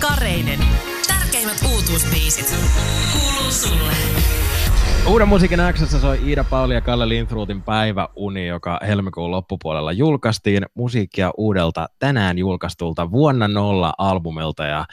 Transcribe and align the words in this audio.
Kareinen. 0.00 0.58
Tärkeimmät 1.08 1.56
uutuusbiisit. 1.72 2.54
Kuuluu 3.12 3.50
sulle. 3.50 3.92
Uuden 5.06 5.28
musiikin 5.28 5.58
Xssä 5.72 6.00
soi 6.00 6.18
Iida 6.26 6.44
Pauli 6.44 6.74
ja 6.74 6.80
Kalle 6.80 7.08
Linthruutin 7.08 7.62
Päiväuni, 7.62 8.46
joka 8.46 8.80
helmikuun 8.86 9.30
loppupuolella 9.30 9.92
julkaistiin 9.92 10.66
musiikkia 10.74 11.30
uudelta 11.36 11.86
tänään 11.98 12.38
julkaistulta 12.38 13.10
vuonna 13.10 13.48
nolla 13.48 13.92
albumilta 13.98 14.66
ja 14.66 14.84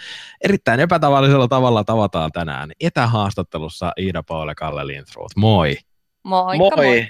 erittäin 0.44 0.80
epätavallisella 0.80 1.48
tavalla 1.48 1.84
tavataan 1.84 2.32
tänään 2.32 2.72
etähaastattelussa 2.80 3.92
Iida 4.00 4.24
Pauli 4.24 4.52
ja 4.52 4.56
Kalle 4.56 4.88
Linthruut. 4.88 5.32
Moi! 5.36 5.78
Moikka, 6.24 6.76
moi! 6.76 6.86
moi. 6.86 7.08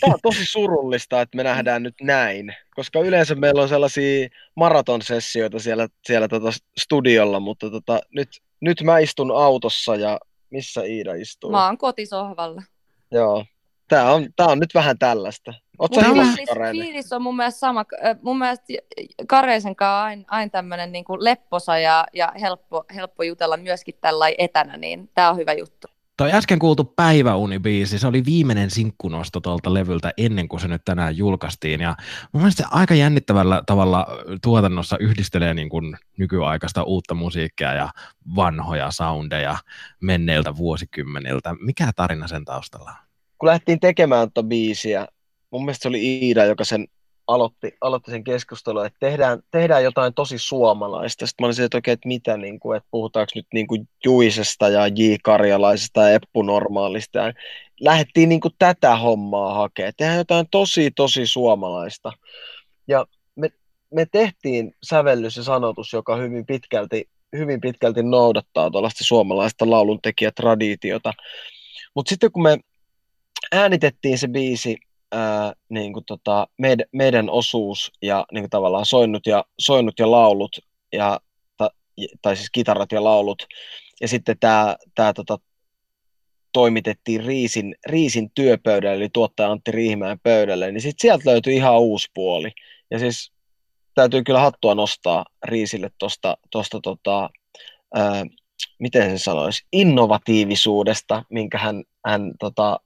Tämä 0.00 0.14
on 0.14 0.20
tosi 0.22 0.44
surullista, 0.46 1.20
että 1.20 1.36
me 1.36 1.42
nähdään 1.42 1.82
nyt 1.82 1.94
näin, 2.02 2.54
koska 2.74 3.00
yleensä 3.00 3.34
meillä 3.34 3.62
on 3.62 3.68
sellaisia 3.68 4.28
maratonsessioita 4.54 5.58
siellä, 5.58 5.88
siellä 6.06 6.28
tota 6.28 6.50
studiolla, 6.78 7.40
mutta 7.40 7.70
tota, 7.70 8.00
nyt, 8.10 8.28
nyt 8.60 8.82
mä 8.82 8.98
istun 8.98 9.30
autossa 9.36 9.96
ja 9.96 10.20
missä 10.50 10.82
Iida 10.82 11.14
istuu? 11.14 11.50
Mä 11.50 11.66
oon 11.66 11.78
kotisohvalla. 11.78 12.62
Joo. 13.10 13.44
Tää 13.88 14.12
on, 14.12 14.28
tää 14.36 14.46
on 14.46 14.58
nyt 14.58 14.74
vähän 14.74 14.98
tällaista. 14.98 15.54
Oot 15.78 15.94
sä 15.94 16.00
fiilis 16.70 17.12
on 17.12 17.22
mun 17.22 17.36
mielestä 17.36 17.58
sama. 17.58 17.84
Mun 18.22 18.38
mielestä 18.38 18.64
Kareisen 19.26 19.76
kanssa 19.76 20.02
aina 20.02 20.24
ain 20.28 20.50
tämmönen 20.50 20.92
niin 20.92 21.04
lepposa 21.18 21.78
ja, 21.78 22.06
ja 22.12 22.32
helppo, 22.40 22.84
helppo 22.94 23.22
jutella 23.22 23.56
myöskin 23.56 23.94
tällä 24.00 24.26
etänä, 24.38 24.76
niin 24.76 25.10
tää 25.14 25.30
on 25.30 25.36
hyvä 25.36 25.52
juttu. 25.52 25.88
Toi 26.16 26.32
äsken 26.32 26.58
kuultu 26.58 26.84
Päiväunibiisi, 26.84 27.98
se 27.98 28.06
oli 28.06 28.24
viimeinen 28.24 28.70
sinkkunosto 28.70 29.40
tuolta 29.40 29.74
levyltä 29.74 30.12
ennen 30.16 30.48
kuin 30.48 30.60
se 30.60 30.68
nyt 30.68 30.82
tänään 30.84 31.16
julkaistiin. 31.16 31.80
Ja 31.80 31.96
mun 32.32 32.42
mielestä 32.42 32.62
se 32.62 32.68
aika 32.70 32.94
jännittävällä 32.94 33.62
tavalla 33.66 34.06
tuotannossa 34.42 34.98
yhdistelee 34.98 35.54
niin 35.54 35.68
kuin 35.68 35.96
nykyaikaista 36.18 36.82
uutta 36.82 37.14
musiikkia 37.14 37.74
ja 37.74 37.88
vanhoja 38.36 38.90
soundeja 38.90 39.56
menneiltä 40.00 40.56
vuosikymmeniltä. 40.56 41.54
Mikä 41.60 41.92
tarina 41.96 42.28
sen 42.28 42.44
taustalla 42.44 42.90
on? 42.90 42.96
Kun 43.38 43.46
lähdettiin 43.46 43.80
tekemään 43.80 44.32
tuota 44.32 44.48
biisiä, 44.48 45.06
mun 45.50 45.64
mielestä 45.64 45.82
se 45.82 45.88
oli 45.88 46.02
Iida, 46.02 46.44
joka 46.44 46.64
sen 46.64 46.86
aloitti, 47.26 47.76
aloitti 47.80 48.10
sen 48.10 48.24
keskustelun, 48.24 48.86
että 48.86 48.98
tehdään, 49.00 49.42
tehdään 49.50 49.84
jotain 49.84 50.14
tosi 50.14 50.38
suomalaista. 50.38 51.26
Sitten 51.26 51.44
mä 51.44 51.46
olin 51.46 51.64
että, 51.64 51.76
oikein, 51.76 51.92
että 51.92 52.08
mitä, 52.08 52.36
niin 52.36 52.60
kuin, 52.60 52.76
että 52.76 52.88
puhutaanko 52.90 53.32
nyt 53.34 53.46
niin 53.54 53.66
kuin 53.66 53.88
Juisesta 54.04 54.68
ja 54.68 54.86
J. 54.86 55.14
Karjalaisesta 55.22 56.02
ja 56.02 56.14
Eppu 56.14 56.42
Normaalista. 56.42 57.18
Ja 57.18 57.32
lähdettiin 57.80 58.28
niin 58.28 58.40
kuin 58.40 58.54
tätä 58.58 58.96
hommaa 58.96 59.54
hakemaan. 59.54 59.92
Tehdään 59.96 60.18
jotain 60.18 60.46
tosi, 60.50 60.90
tosi 60.90 61.26
suomalaista. 61.26 62.12
Ja 62.88 63.06
me, 63.36 63.50
me 63.94 64.06
tehtiin 64.12 64.74
sävellys 64.82 65.36
ja 65.36 65.42
sanotus, 65.42 65.92
joka 65.92 66.16
hyvin 66.16 66.46
pitkälti, 66.46 67.08
hyvin 67.36 67.60
pitkälti 67.60 68.02
noudattaa 68.02 68.70
tuollaista 68.70 69.04
suomalaista 69.04 69.70
lauluntekijätraditiota. 69.70 71.12
Mutta 71.94 72.08
sitten 72.08 72.32
kun 72.32 72.42
me 72.42 72.58
äänitettiin 73.52 74.18
se 74.18 74.28
biisi 74.28 74.76
niin 75.68 75.92
kuin 75.92 76.04
tota, 76.04 76.46
meid, 76.58 76.80
meidän 76.92 77.30
osuus 77.30 77.92
ja 78.02 78.26
niin 78.32 78.42
kuin 78.42 78.50
tavallaan 78.50 78.86
soinnut 78.86 79.26
ja, 79.26 79.44
soinnut 79.58 79.98
ja 79.98 80.10
laulut, 80.10 80.58
ja, 80.92 81.20
ta, 81.56 81.70
tai 82.22 82.36
siis 82.36 82.50
kitarat 82.50 82.92
ja 82.92 83.04
laulut, 83.04 83.46
ja 84.00 84.08
sitten 84.08 84.36
tämä, 84.40 84.76
tämä 84.94 85.12
tota, 85.12 85.38
toimitettiin 86.52 87.24
Riisin, 87.24 87.74
Riisin 87.86 88.30
työpöydälle, 88.34 88.96
eli 88.96 89.08
tuottaja 89.12 89.50
Antti 89.50 89.70
Riihimäen 89.70 90.20
pöydälle, 90.22 90.72
niin 90.72 90.80
sitten 90.80 91.02
sieltä 91.02 91.30
löytyi 91.30 91.56
ihan 91.56 91.80
uusi 91.80 92.08
puoli. 92.14 92.52
Ja 92.90 92.98
siis 92.98 93.32
täytyy 93.94 94.22
kyllä 94.22 94.40
hattua 94.40 94.74
nostaa 94.74 95.24
Riisille 95.44 95.90
tuosta, 95.98 96.36
tosta, 96.50 96.80
tota, 96.82 97.30
miten 98.78 99.02
sen 99.02 99.18
sanoisi, 99.18 99.66
innovatiivisuudesta, 99.72 101.22
minkä 101.30 101.58
hän, 101.58 101.82
hän 102.06 102.32
tota, 102.40 102.80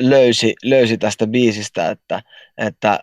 löysi, 0.00 0.54
löysi 0.64 0.98
tästä 0.98 1.26
biisistä, 1.26 1.90
että, 1.90 2.22
että 2.58 3.00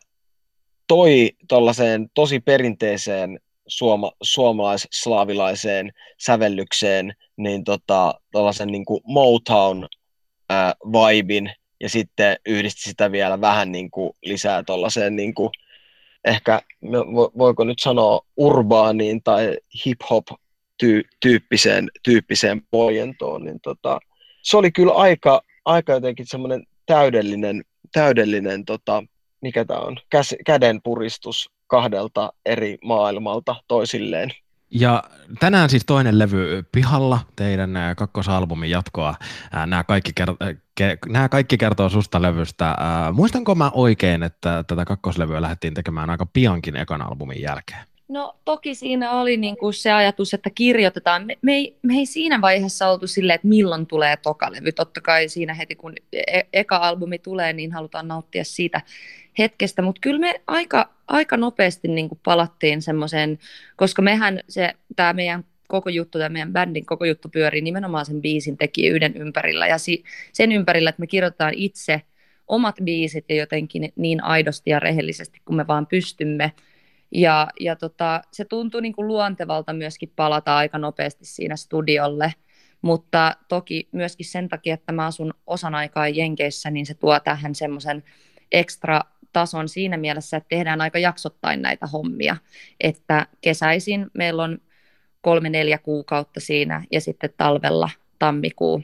toi 0.88 1.32
tuollaiseen 1.48 2.10
tosi 2.14 2.40
perinteiseen 2.40 3.40
suoma, 3.68 4.12
suomalais-slaavilaiseen 4.24 5.92
sävellykseen 6.20 7.14
niin 7.38 7.64
tota, 7.64 8.14
tuollaisen 8.32 8.68
niin 8.68 8.86
Motown 9.04 9.88
ää, 10.50 10.74
vibin 10.86 11.52
ja 11.80 11.90
sitten 11.90 12.38
yhdisti 12.46 12.82
sitä 12.82 13.12
vielä 13.12 13.42
vähän 13.42 13.72
niin 13.72 13.92
kuin 13.92 14.12
lisää 14.24 14.64
tuollaiseen 14.64 15.16
niin 15.16 15.34
kuin, 15.34 15.50
ehkä 16.26 16.62
voiko 17.38 17.64
nyt 17.64 17.80
sanoa 17.80 18.26
urbaaniin 18.38 19.24
tai 19.24 19.58
hip-hop 19.76 20.38
tyyppiseen, 21.22 21.90
tyyppiseen 22.04 22.62
pojentoon, 22.72 23.46
niin 23.46 23.60
tota, 23.62 24.00
se 24.42 24.58
oli 24.58 24.72
kyllä 24.72 24.94
aika, 24.94 25.42
aika 25.66 25.94
jotenkin 25.94 26.28
semmoinen 26.28 26.64
täydellinen, 26.86 27.64
täydellinen 27.92 28.66
tota, 28.66 29.04
mikä 29.42 29.66
tämä 29.66 29.80
on, 29.80 29.98
käs, 30.10 30.36
kädenpuristus 30.46 31.50
kahdelta 31.68 32.34
eri 32.46 32.78
maailmalta 32.84 33.56
toisilleen. 33.68 34.32
Ja 34.74 35.04
tänään 35.40 35.70
siis 35.70 35.86
toinen 35.86 36.20
levy 36.20 36.64
pihalla, 36.72 37.20
teidän 37.36 37.72
kakkosalbumin 37.98 38.70
jatkoa. 38.70 39.16
Nämä 39.66 39.84
kaikki, 39.84 40.12
kert- 40.22 41.12
nämä 41.12 41.30
kaikki 41.30 41.58
kertoo 41.58 41.90
susta 41.90 42.22
levystä. 42.22 42.76
Muistanko 43.14 43.56
mä 43.56 43.72
oikein, 43.74 44.24
että 44.24 44.64
tätä 44.68 44.86
kakkoslevyä 44.86 45.42
lähdettiin 45.42 45.74
tekemään 45.74 46.10
aika 46.10 46.26
piankin 46.26 46.76
ekan 46.76 47.02
albumin 47.02 47.42
jälkeen? 47.42 47.91
No 48.12 48.36
toki 48.46 48.76
siinä 48.76 49.12
oli 49.12 49.38
niin 49.38 49.58
kuin 49.58 49.74
se 49.74 49.92
ajatus, 49.92 50.34
että 50.34 50.50
kirjoitetaan. 50.50 51.26
Me, 51.26 51.38
me, 51.42 51.54
ei, 51.54 51.78
me 51.82 51.94
ei 51.94 52.06
siinä 52.06 52.42
vaiheessa 52.42 52.90
oltu 52.90 53.08
silleen, 53.08 53.36
että 53.36 53.48
milloin 53.48 53.88
tulee 53.88 54.18
tokalevy. 54.18 54.72
Totta 54.72 55.02
kai 55.02 55.30
siinä 55.30 55.54
heti 55.54 55.76
kun 55.76 55.94
e- 56.14 56.42
eka 56.54 56.78
albumi 56.78 57.20
tulee, 57.20 57.54
niin 57.54 57.72
halutaan 57.72 58.08
nauttia 58.08 58.44
siitä 58.44 58.82
hetkestä. 59.40 59.82
Mutta 59.82 60.00
kyllä 60.02 60.20
me 60.20 60.42
aika, 60.48 60.90
aika 61.08 61.38
nopeasti 61.38 61.88
niin 61.88 62.10
kuin 62.10 62.20
palattiin 62.24 62.82
semmoiseen, 62.82 63.40
koska 63.76 64.02
mehän 64.02 64.40
se, 64.50 64.74
tämä 64.96 65.14
meidän 65.14 65.46
koko 65.68 65.90
juttu, 65.90 66.18
tämä 66.18 66.30
meidän 66.30 66.54
bändin 66.54 66.86
koko 66.86 67.06
juttu 67.06 67.30
pyörii 67.30 67.62
nimenomaan 67.62 68.06
sen 68.06 68.22
biisin 68.22 68.58
tekijyyden 68.58 69.18
ympärillä. 69.18 69.68
Ja 69.68 69.78
si, 69.78 70.04
sen 70.34 70.52
ympärillä, 70.52 70.90
että 70.90 71.00
me 71.00 71.08
kirjoitetaan 71.08 71.54
itse 71.56 72.02
omat 72.48 72.76
biisit 72.84 73.26
ja 73.30 73.36
jotenkin 73.36 73.94
niin 73.96 74.24
aidosti 74.24 74.70
ja 74.70 74.80
rehellisesti 74.80 75.42
kuin 75.46 75.58
me 75.58 75.68
vaan 75.68 75.88
pystymme– 75.88 76.52
ja, 77.12 77.48
ja 77.60 77.76
tota, 77.76 78.22
se 78.32 78.46
tuntui 78.46 78.82
niin 78.82 78.94
kuin 78.94 79.08
luontevalta 79.08 79.74
myöskin 79.74 80.14
palata 80.16 80.58
aika 80.58 80.78
nopeasti 80.78 81.26
siinä 81.26 81.56
studiolle, 81.56 82.34
mutta 82.82 83.36
toki 83.48 83.90
myöskin 83.92 84.26
sen 84.26 84.50
takia, 84.50 84.74
että 84.74 84.92
mä 84.92 85.06
asun 85.06 85.34
osan 85.48 85.76
aikaa 85.76 86.08
Jenkeissä, 86.08 86.72
niin 86.72 86.86
se 86.86 86.94
tuo 86.94 87.20
tähän 87.20 87.56
semmoisen 87.56 88.04
ekstra 88.52 89.02
tason 89.34 89.70
siinä 89.70 89.98
mielessä, 89.98 90.38
että 90.38 90.50
tehdään 90.50 90.82
aika 90.82 91.00
jaksottain 91.00 91.62
näitä 91.62 91.88
hommia, 91.88 92.38
että 92.80 93.28
kesäisin 93.42 94.08
meillä 94.14 94.44
on 94.44 94.58
kolme 95.22 95.50
neljä 95.50 95.78
kuukautta 95.78 96.40
siinä 96.40 96.84
ja 96.92 97.02
sitten 97.02 97.34
talvella 97.38 97.90
tammikuu, 98.20 98.84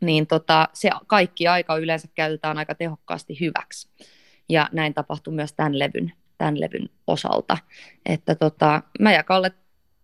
niin 0.00 0.26
tota, 0.26 0.68
se 0.72 0.90
kaikki 1.06 1.48
aika 1.48 1.76
yleensä 1.76 2.08
käytetään 2.14 2.58
aika 2.58 2.74
tehokkaasti 2.74 3.40
hyväksi. 3.40 3.88
Ja 4.48 4.68
näin 4.72 4.94
tapahtui 4.94 5.34
myös 5.34 5.52
tämän 5.52 5.78
levyn 5.78 6.12
tämän 6.38 6.60
levyn 6.60 6.88
osalta. 7.06 7.58
Että 8.06 8.34
tota, 8.34 8.82
mä 9.00 9.12
ja 9.12 9.22
Kalle 9.22 9.50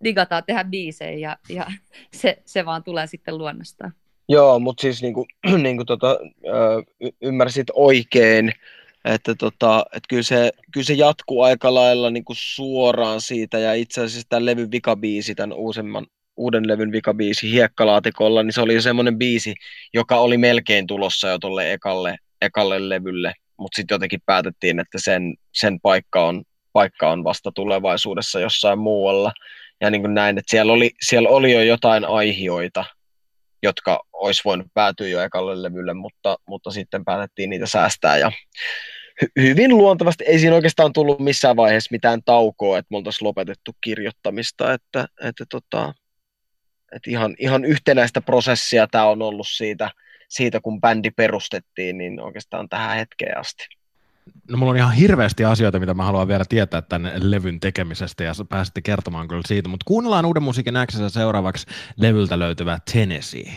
digataan 0.04 0.44
tehdä 0.46 0.64
biisejä 0.64 1.18
ja, 1.18 1.36
ja 1.48 1.66
se, 2.12 2.42
se 2.44 2.64
vaan 2.64 2.84
tulee 2.84 3.06
sitten 3.06 3.38
luonnostaan. 3.38 3.92
Joo, 4.28 4.58
mutta 4.58 4.80
siis 4.80 5.02
niin 5.02 5.14
kuin, 5.14 5.26
niin 5.62 5.76
kuin 5.76 5.86
tota, 5.86 6.18
y- 7.00 7.10
ymmärsit 7.22 7.66
oikein, 7.74 8.52
että 9.04 9.34
tota, 9.34 9.84
et 9.92 10.02
kyllä, 10.08 10.22
se, 10.22 10.52
kyllä 10.72 10.84
se 10.84 10.94
jatkuu 10.94 11.42
aika 11.42 11.74
lailla 11.74 12.10
niin 12.10 12.24
kuin 12.24 12.36
suoraan 12.38 13.20
siitä, 13.20 13.58
ja 13.58 13.74
itse 13.74 14.00
asiassa 14.00 14.28
tämän 14.28 14.46
levyn 14.46 14.70
vikabiisi, 14.70 15.34
tämän 15.34 15.56
uusimman, 15.56 16.06
uuden 16.36 16.68
levyn 16.68 16.92
vikabiisi 16.92 17.50
Hiekkalaatikolla, 17.50 18.42
niin 18.42 18.52
se 18.52 18.60
oli 18.60 18.82
semmoinen 18.82 19.18
biisi, 19.18 19.54
joka 19.94 20.16
oli 20.16 20.38
melkein 20.38 20.86
tulossa 20.86 21.28
jo 21.28 21.38
tuolle 21.38 21.72
ekalle, 21.72 22.16
ekalle 22.42 22.88
levylle, 22.88 23.32
mutta 23.62 23.76
sitten 23.76 23.94
jotenkin 23.94 24.20
päätettiin, 24.26 24.80
että 24.80 24.98
sen, 25.00 25.34
sen 25.52 25.80
paikka, 25.80 26.26
on, 26.26 26.42
paikka 26.72 27.10
on 27.10 27.24
vasta 27.24 27.52
tulevaisuudessa 27.54 28.40
jossain 28.40 28.78
muualla. 28.78 29.32
Ja 29.80 29.90
niin 29.90 30.02
kuin 30.02 30.14
näin, 30.14 30.38
että 30.38 30.50
siellä 30.50 30.72
oli, 30.72 30.90
siellä 31.02 31.28
oli 31.28 31.52
jo 31.52 31.62
jotain 31.62 32.04
aihioita, 32.04 32.84
jotka 33.62 34.00
olisi 34.12 34.42
voinut 34.44 34.66
päätyä 34.74 35.08
jo 35.08 35.22
ekalle 35.22 35.62
levylle, 35.62 35.94
mutta, 35.94 36.36
mutta 36.46 36.70
sitten 36.70 37.04
päätettiin 37.04 37.50
niitä 37.50 37.66
säästää. 37.66 38.18
Ja 38.18 38.32
hy- 39.24 39.42
hyvin 39.42 39.78
luontevasti, 39.78 40.24
ei 40.24 40.38
siinä 40.38 40.56
oikeastaan 40.56 40.92
tullut 40.92 41.20
missään 41.20 41.56
vaiheessa 41.56 41.92
mitään 41.92 42.22
taukoa, 42.24 42.78
että 42.78 42.88
me 42.90 42.96
oltaisiin 42.96 43.26
lopetettu 43.28 43.70
kirjoittamista, 43.80 44.72
että, 44.72 45.06
että, 45.24 45.44
tota, 45.50 45.94
että 46.92 47.10
ihan, 47.10 47.34
ihan 47.38 47.64
yhtenäistä 47.64 48.20
prosessia 48.20 48.86
tämä 48.86 49.06
on 49.06 49.22
ollut 49.22 49.48
siitä– 49.50 49.90
siitä, 50.32 50.60
kun 50.60 50.80
bändi 50.80 51.10
perustettiin, 51.10 51.98
niin 51.98 52.20
oikeastaan 52.20 52.68
tähän 52.68 52.96
hetkeen 52.96 53.40
asti. 53.40 53.64
No 54.50 54.56
mulla 54.56 54.70
on 54.70 54.76
ihan 54.76 54.92
hirveästi 54.92 55.44
asioita, 55.44 55.80
mitä 55.80 55.94
mä 55.94 56.04
haluan 56.04 56.28
vielä 56.28 56.44
tietää 56.48 56.82
tämän 56.82 57.12
levyn 57.30 57.60
tekemisestä 57.60 58.24
ja 58.24 58.32
pääsitte 58.48 58.80
kertomaan 58.80 59.28
kyllä 59.28 59.42
siitä, 59.46 59.68
mutta 59.68 59.84
kuunnellaan 59.84 60.24
Uuden 60.24 60.42
musiikin 60.42 60.74
Xssä 60.86 61.08
seuraavaksi 61.08 61.66
levyltä 61.96 62.38
löytyvä 62.38 62.78
Tennessee. 62.92 63.52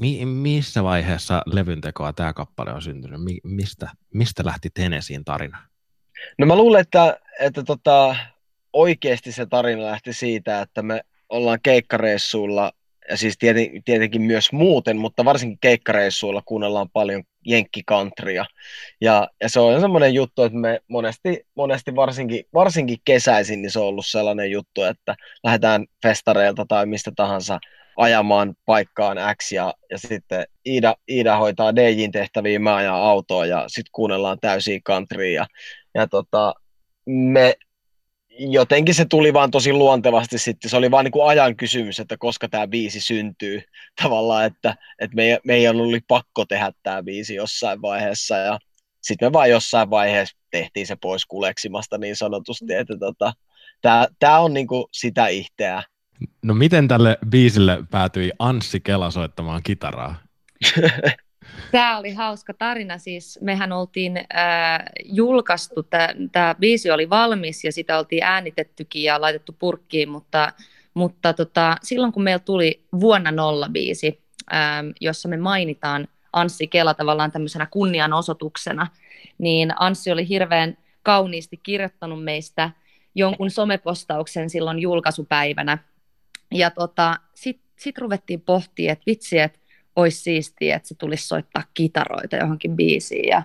Mi- 0.00 0.26
missä 0.26 0.84
vaiheessa 0.84 1.42
levyn 1.46 1.80
tekoa 1.80 2.12
tämä 2.12 2.32
kappale 2.32 2.72
on 2.72 2.82
syntynyt? 2.82 3.24
Mi- 3.24 3.40
mistä, 3.44 3.90
mistä 4.14 4.42
lähti 4.44 4.70
Tennesseein 4.70 5.24
tarina? 5.24 5.58
No 6.38 6.46
mä 6.46 6.56
luulen, 6.56 6.80
että, 6.80 7.20
että 7.40 7.62
tota, 7.62 8.16
oikeasti 8.72 9.32
se 9.32 9.46
tarina 9.46 9.82
lähti 9.82 10.12
siitä, 10.12 10.60
että 10.60 10.82
me 10.82 11.00
ollaan 11.28 11.58
keikkareissuilla 11.62 12.72
ja 13.10 13.16
siis 13.16 13.38
tieten, 13.38 13.70
tietenkin 13.84 14.22
myös 14.22 14.52
muuten, 14.52 14.96
mutta 14.96 15.24
varsinkin 15.24 15.58
keikkareissuilla 15.60 16.42
kuunnellaan 16.44 16.90
paljon 16.90 17.22
jenkkikantria. 17.46 18.44
Ja, 19.00 19.28
ja 19.42 19.48
se 19.48 19.60
on 19.60 19.80
semmoinen 19.80 20.14
juttu, 20.14 20.42
että 20.42 20.58
me 20.58 20.80
monesti, 20.88 21.46
monesti 21.54 21.96
varsinkin, 21.96 22.44
varsinkin 22.54 22.98
kesäisin, 23.04 23.62
niin 23.62 23.70
se 23.70 23.78
on 23.78 23.86
ollut 23.86 24.06
sellainen 24.06 24.50
juttu, 24.50 24.82
että 24.82 25.16
lähdetään 25.44 25.86
festareilta 26.02 26.64
tai 26.68 26.86
mistä 26.86 27.12
tahansa 27.16 27.58
ajamaan 27.96 28.54
paikkaan 28.64 29.16
X 29.42 29.52
ja, 29.52 29.74
ja 29.90 29.98
sitten 29.98 30.46
Iida, 30.66 30.94
Iida 31.08 31.36
hoitaa 31.36 31.76
DJin 31.76 32.12
tehtäviä, 32.12 32.58
mä 32.58 32.76
ajan 32.76 32.94
autoa 32.94 33.46
ja 33.46 33.64
sitten 33.66 33.92
kuunnellaan 33.92 34.38
täysiä 34.40 34.80
countrya 34.80 35.32
ja, 35.32 35.46
ja 35.94 36.06
tota, 36.06 36.54
me 37.06 37.54
jotenkin 38.38 38.94
se 38.94 39.04
tuli 39.04 39.32
vaan 39.32 39.50
tosi 39.50 39.72
luontevasti 39.72 40.38
sitten. 40.38 40.70
Se 40.70 40.76
oli 40.76 40.90
vaan 40.90 41.04
niin 41.04 41.12
kuin 41.12 41.28
ajan 41.28 41.56
kysymys, 41.56 42.00
että 42.00 42.16
koska 42.18 42.48
tämä 42.48 42.66
biisi 42.66 43.00
syntyy 43.00 43.62
tavallaan, 44.02 44.44
että, 44.44 44.76
että 44.98 45.16
me, 45.16 45.38
meidän 45.44 45.80
oli 45.80 46.00
pakko 46.08 46.44
tehdä 46.44 46.72
tämä 46.82 47.02
biisi 47.02 47.34
jossain 47.34 47.82
vaiheessa 47.82 48.36
ja 48.36 48.58
sitten 49.02 49.28
me 49.28 49.32
vaan 49.32 49.50
jossain 49.50 49.90
vaiheessa 49.90 50.36
tehtiin 50.50 50.86
se 50.86 50.96
pois 51.02 51.26
kuleksimasta 51.26 51.98
niin 51.98 52.16
sanotusti, 52.16 52.74
että 52.74 52.98
tota, 52.98 53.32
tämä 54.18 54.38
on 54.38 54.54
niin 54.54 54.66
kuin 54.66 54.84
sitä 54.92 55.26
ihteää. 55.26 55.82
No 56.42 56.54
miten 56.54 56.88
tälle 56.88 57.18
biisille 57.28 57.78
päätyi 57.90 58.30
Anssi 58.38 58.80
Kela 58.80 59.10
soittamaan 59.10 59.62
kitaraa? 59.62 60.14
Tämä 61.70 61.98
oli 61.98 62.12
hauska 62.12 62.54
tarina. 62.54 62.98
Siis 62.98 63.38
mehän 63.42 63.72
oltiin 63.72 64.16
äh, 64.16 64.24
julkaistu, 65.04 65.82
tämä 66.32 66.54
biisi 66.60 66.90
oli 66.90 67.10
valmis 67.10 67.64
ja 67.64 67.72
sitä 67.72 67.98
oltiin 67.98 68.22
äänitettykin 68.22 69.02
ja 69.02 69.20
laitettu 69.20 69.56
purkkiin, 69.58 70.08
mutta, 70.08 70.52
mutta 70.94 71.32
tota, 71.32 71.76
silloin 71.82 72.12
kun 72.12 72.22
meillä 72.22 72.38
tuli 72.38 72.82
vuonna 73.00 73.30
nolla 73.30 73.68
biisi, 73.68 74.20
äh, 74.52 74.58
jossa 75.00 75.28
me 75.28 75.36
mainitaan 75.36 76.08
Anssi 76.32 76.66
Kela 76.66 76.94
tavallaan 76.94 77.32
tämmöisenä 77.32 77.66
kunnianosoituksena, 77.66 78.86
niin 79.38 79.72
Anssi 79.80 80.12
oli 80.12 80.28
hirveän 80.28 80.78
kauniisti 81.02 81.56
kirjoittanut 81.56 82.24
meistä 82.24 82.70
jonkun 83.14 83.50
somepostauksen 83.50 84.50
silloin 84.50 84.78
julkaisupäivänä. 84.78 85.78
Ja 86.50 86.70
tota, 86.70 87.16
sitten 87.34 87.66
sit 87.76 87.98
ruvettiin 87.98 88.40
pohtimaan, 88.40 88.92
että 88.92 89.02
vitsi, 89.06 89.38
että 89.38 89.58
olisi 89.96 90.22
siistiä, 90.22 90.76
että 90.76 90.88
se 90.88 90.94
tulisi 90.94 91.26
soittaa 91.26 91.62
kitaroita 91.74 92.36
johonkin 92.36 92.76
biisiin. 92.76 93.28
Ja 93.28 93.42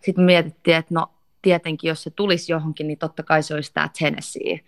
sitten 0.00 0.24
mietittiin, 0.24 0.76
että 0.76 0.94
no 0.94 1.06
tietenkin 1.42 1.88
jos 1.88 2.02
se 2.02 2.10
tulisi 2.10 2.52
johonkin, 2.52 2.86
niin 2.86 2.98
totta 2.98 3.22
kai 3.22 3.42
se 3.42 3.54
olisi 3.54 3.74
tämä 3.74 3.90
Tennessee. 3.98 4.60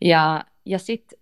Ja, 0.00 0.44
ja 0.64 0.78
sitten 0.78 1.18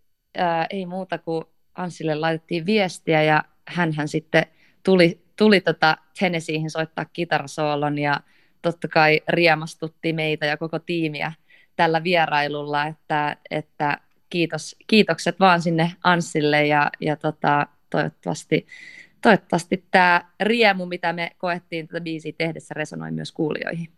ei 0.71 0.87
muuta 0.87 1.19
kuin 1.19 1.45
Ansille 1.75 2.15
laitettiin 2.15 2.67
viestiä 2.67 3.23
ja 3.23 3.45
hän 3.67 3.93
sitten 4.07 4.47
tuli, 4.83 5.23
tuli 5.37 5.61
tota 5.61 5.97
Tennesseeihin 6.19 6.71
soittaa 6.71 7.05
kitarasoolon 7.05 7.99
ja 7.99 8.21
totta 8.63 8.89
kai 8.89 9.21
riemastutti 9.29 10.13
meitä 10.13 10.47
ja 10.47 10.57
koko 10.57 10.79
tiimiä 10.79 11.33
tällä 11.77 12.05
vierailulla, 12.05 12.87
että, 12.87 13.37
että 13.51 13.99
kiitos, 14.31 14.77
kiitokset 14.87 15.41
vaan 15.41 15.63
sinne 15.63 15.93
Ansille 16.05 16.67
ja, 16.67 16.91
ja 17.01 17.17
tota, 17.17 17.67
toivottavasti 17.91 18.67
toivottavasti 19.23 19.85
tämä 19.91 20.25
riemu, 20.41 20.87
mitä 20.87 21.13
me 21.13 21.31
koettiin 21.39 21.89
tätä 21.89 22.01
biisiä 22.01 22.33
tehdessä, 22.39 22.75
resonoi 22.75 23.11
myös 23.11 23.33
kuulijoihin. 23.33 23.89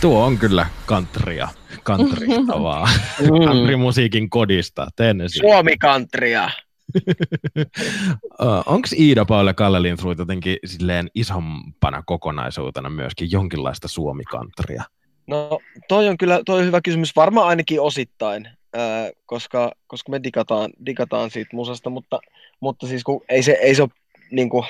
Tuo 0.00 0.24
on 0.24 0.38
kyllä 0.38 0.66
kantria, 0.86 1.48
kantristavaa. 1.82 2.88
mm. 3.72 3.80
musiikin 3.80 4.30
kodista, 4.30 4.88
Tennessee. 4.96 5.40
Suomi-kantria. 5.40 6.50
Onko 8.66 8.88
Iida 8.98 9.24
Paula 9.24 9.54
Kalle 9.54 9.82
Lindfruit 9.82 10.18
jotenkin 10.18 10.56
silleen 10.64 11.10
isompana 11.14 12.02
kokonaisuutena 12.06 12.90
myöskin 12.90 13.30
jonkinlaista 13.30 13.88
suomikantria? 13.88 14.84
No 15.26 15.60
toi 15.88 16.08
on 16.08 16.18
kyllä 16.18 16.40
toi 16.46 16.58
on 16.58 16.66
hyvä 16.66 16.80
kysymys, 16.80 17.16
varmaan 17.16 17.48
ainakin 17.48 17.80
osittain 17.80 18.48
koska, 19.26 19.72
koska 19.86 20.10
me 20.10 20.22
digataan, 20.22 20.70
digataan 20.86 21.30
siitä 21.30 21.56
musasta, 21.56 21.90
mutta, 21.90 22.20
mutta 22.60 22.86
siis 22.86 23.04
kun 23.04 23.20
ei 23.28 23.42
se, 23.42 23.52
ei 23.52 23.74
se 23.74 23.82
ole 23.82 23.90
niin 24.30 24.50
kuin, 24.50 24.64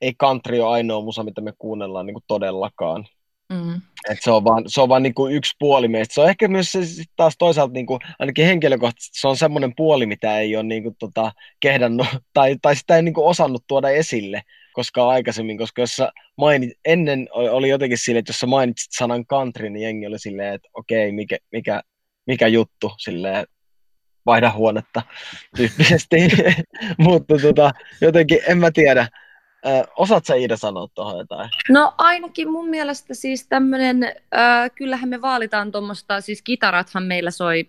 ei 0.00 0.14
country 0.14 0.60
ole 0.60 0.72
ainoa 0.72 1.00
musa, 1.00 1.22
mitä 1.22 1.40
me 1.40 1.52
kuunnellaan 1.58 2.06
niin 2.06 2.14
kuin 2.14 2.24
todellakaan. 2.26 3.06
Mm. 3.52 3.80
Et 4.10 4.18
se 4.20 4.30
on 4.30 4.44
vaan, 4.44 4.64
se 4.66 4.80
on 4.80 4.88
vaan 4.88 5.02
niin 5.02 5.14
kuin 5.14 5.34
yksi 5.34 5.56
puoli 5.58 5.88
meistä. 5.88 6.14
Se 6.14 6.20
on 6.20 6.28
ehkä 6.28 6.48
myös 6.48 6.72
se 6.72 6.86
sit 6.86 7.10
taas 7.16 7.34
toisaalta, 7.38 7.72
niin 7.72 7.86
kuin, 7.86 8.00
ainakin 8.18 8.46
henkilökohtaisesti, 8.46 9.20
se 9.20 9.28
on 9.28 9.36
semmoinen 9.36 9.72
puoli, 9.76 10.06
mitä 10.06 10.38
ei 10.38 10.56
ole 10.56 10.62
niin 10.62 10.82
kuin, 10.82 10.96
tota, 10.98 11.32
kehdannut, 11.60 12.06
tai, 12.34 12.56
tai 12.62 12.76
sitä 12.76 12.96
ei 12.96 13.02
niin 13.02 13.14
kuin, 13.14 13.26
osannut 13.26 13.64
tuoda 13.66 13.90
esille 13.90 14.42
koskaan 14.72 15.08
aikaisemmin, 15.08 15.58
koska 15.58 15.82
jos 15.82 15.96
sä 15.96 16.12
mainit, 16.36 16.70
ennen 16.84 17.28
oli 17.32 17.68
jotenkin 17.68 17.98
sille, 17.98 18.18
että 18.18 18.30
jos 18.30 18.38
sä 18.38 18.46
mainitsit 18.46 18.92
sanan 18.92 19.26
country, 19.26 19.70
niin 19.70 19.82
jengi 19.82 20.06
oli 20.06 20.18
silleen, 20.18 20.54
että 20.54 20.68
okei, 20.74 21.12
mikä, 21.12 21.38
mikä, 21.52 21.82
mikä 22.26 22.46
juttu, 22.46 22.92
silleen 22.98 23.46
vaihda 24.26 24.52
huonetta 24.52 25.02
tyyppisesti, 25.56 26.16
mutta 26.98 27.34
tota, 27.42 27.72
jotenkin 28.00 28.38
en 28.46 28.58
mä 28.58 28.70
tiedä, 28.70 29.08
Ö, 29.66 29.84
osaat 29.96 30.24
sä 30.24 30.34
Iida 30.34 30.56
sanoa 30.56 30.88
tuohon 30.94 31.18
jotain? 31.18 31.50
No 31.68 31.94
ainakin 31.98 32.50
mun 32.50 32.68
mielestä 32.68 33.14
siis 33.14 33.46
tämmöinen, 33.48 34.04
äh, 34.04 34.70
kyllähän 34.74 35.08
me 35.08 35.22
vaalitaan 35.22 35.72
tuommoista, 35.72 36.20
siis 36.20 36.42
kitarathan 36.42 37.02
meillä 37.02 37.30
soi 37.30 37.68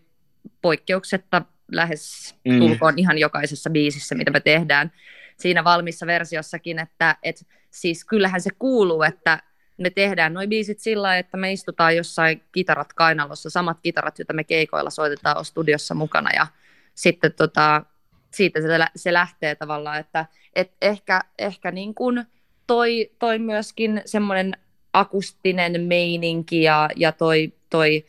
poikkeuksetta 0.62 1.42
lähes 1.72 2.36
mm. 2.46 2.60
tulkoon 2.60 3.00
ihan 3.00 3.18
jokaisessa 3.18 3.70
biisissä, 3.70 4.16
mitä 4.16 4.32
me 4.32 4.40
tehdään 4.40 4.92
siinä 5.38 5.64
valmissa 5.64 6.06
versiossakin, 6.06 6.80
että 6.80 7.16
et, 7.24 7.46
siis 7.72 8.06
kyllähän 8.06 8.42
se 8.42 8.50
kuuluu, 8.60 9.04
että 9.04 9.44
me 9.84 9.90
tehdään. 9.90 10.34
Noin 10.34 10.50
biisit 10.50 10.80
sillä 10.80 11.18
että 11.18 11.38
me 11.38 11.52
istutaan 11.52 11.96
jossain 11.96 12.44
kitarat 12.52 12.94
kainalossa, 12.94 13.50
samat 13.50 13.78
kitarat, 13.84 14.20
joita 14.20 14.34
me 14.34 14.44
keikoilla 14.44 14.90
soitetaan, 14.90 15.38
on 15.38 15.46
studiossa 15.46 15.94
mukana. 15.94 16.30
Ja 16.36 16.48
sitten 16.96 17.34
tota, 17.34 17.86
siitä 18.32 18.62
se, 18.62 18.68
se 18.96 19.14
lähtee 19.14 19.56
tavallaan, 19.56 20.00
että 20.00 20.26
et 20.56 20.72
ehkä, 20.82 21.22
ehkä 21.40 21.72
niin 21.72 21.96
kuin 21.96 22.24
toi, 22.68 23.12
toi 23.20 23.40
myöskin 23.40 24.02
semmoinen 24.06 24.58
akustinen 24.94 25.82
meininki 25.82 26.62
ja, 26.62 26.90
ja 26.96 27.12
toi, 27.12 27.54
toi 27.70 28.06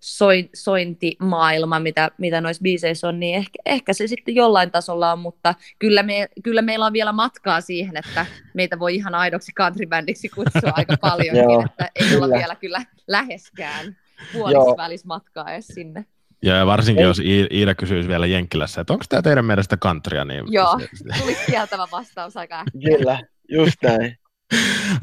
soin, 0.00 0.50
sointimaailma, 0.54 1.80
mitä, 1.80 2.10
mitä 2.18 2.40
noissa 2.40 2.62
biiseissä 2.62 3.08
on, 3.08 3.20
niin 3.20 3.34
ehkä, 3.34 3.58
ehkä 3.66 3.92
se 3.92 4.06
sitten 4.06 4.34
jollain 4.34 4.70
tasolla 4.70 5.12
on, 5.12 5.18
mutta 5.18 5.54
kyllä, 5.78 6.02
me, 6.02 6.28
kyllä 6.42 6.62
meillä 6.62 6.86
on 6.86 6.92
vielä 6.92 7.12
matkaa 7.12 7.60
siihen, 7.60 7.96
että 7.96 8.26
meitä 8.54 8.78
voi 8.78 8.94
ihan 8.94 9.14
aidoksi 9.14 9.52
countrybändiksi 9.52 10.28
kutsua 10.28 10.72
aika 10.72 10.96
paljon, 11.10 11.36
että 11.64 11.90
ei 11.94 12.16
olla 12.16 12.28
vielä 12.38 12.54
kyllä 12.54 12.82
läheskään 13.06 13.96
puolisvälismatkaa 14.32 15.52
edes 15.52 15.66
sinne. 15.66 16.04
Ja 16.42 16.66
varsinkin, 16.66 17.04
jos 17.04 17.20
Iida 17.52 17.74
kysyisi 17.74 18.08
vielä 18.08 18.26
Jenkkilässä, 18.26 18.80
että 18.80 18.92
onko 18.92 19.04
tämä 19.08 19.22
teidän 19.22 19.44
mielestä 19.44 19.76
countrya, 19.76 20.24
niin... 20.24 20.44
Joo, 20.48 20.80
tuli 21.18 21.36
kieltävä 21.46 21.86
vastaus 21.92 22.36
aika 22.36 22.64
Kyllä, 22.84 23.20
just 23.48 23.76
näin. 23.82 24.18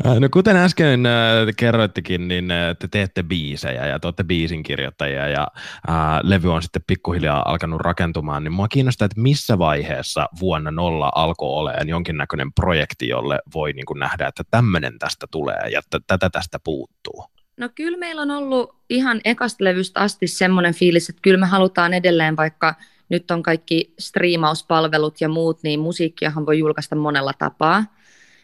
Äh, 0.05 0.19
no 0.19 0.29
kuten 0.33 0.55
äsken 0.55 1.05
äh, 1.05 1.13
kerroittekin, 1.57 2.27
niin 2.27 2.51
äh, 2.51 2.75
te 2.79 2.87
teette 2.87 3.23
biisejä 3.23 3.85
ja 3.85 3.99
te 3.99 4.07
olette 4.07 4.23
biisinkirjoittajia 4.23 5.27
ja 5.27 5.47
äh, 5.89 5.95
levy 6.23 6.53
on 6.53 6.61
sitten 6.61 6.83
pikkuhiljaa 6.87 7.49
alkanut 7.49 7.81
rakentumaan, 7.81 8.43
niin 8.43 8.51
mua 8.51 8.67
kiinnostaa, 8.67 9.05
että 9.05 9.21
missä 9.21 9.57
vaiheessa 9.57 10.29
vuonna 10.39 10.71
nolla 10.71 11.11
alkoi 11.15 11.49
olemaan 11.49 11.89
jonkinnäköinen 11.89 12.53
projekti, 12.53 13.07
jolle 13.07 13.39
voi 13.53 13.73
niin 13.73 13.85
kuin 13.85 13.99
nähdä, 13.99 14.27
että 14.27 14.43
tämmöinen 14.51 14.99
tästä 14.99 15.27
tulee 15.31 15.69
ja 15.71 15.81
t- 15.81 16.03
tätä 16.07 16.29
tästä 16.29 16.59
puuttuu. 16.63 17.25
No 17.57 17.69
kyllä 17.75 17.97
meillä 17.97 18.21
on 18.21 18.31
ollut 18.31 18.75
ihan 18.89 19.21
ekasta 19.25 19.63
levystä 19.63 19.99
asti 19.99 20.27
semmoinen 20.27 20.73
fiilis, 20.73 21.09
että 21.09 21.21
kyllä 21.21 21.37
me 21.37 21.45
halutaan 21.45 21.93
edelleen, 21.93 22.37
vaikka 22.37 22.75
nyt 23.09 23.31
on 23.31 23.43
kaikki 23.43 23.93
striimauspalvelut 23.99 25.21
ja 25.21 25.29
muut, 25.29 25.63
niin 25.63 25.79
musiikkiahan 25.79 26.45
voi 26.45 26.59
julkaista 26.59 26.95
monella 26.95 27.31
tapaa. 27.39 27.83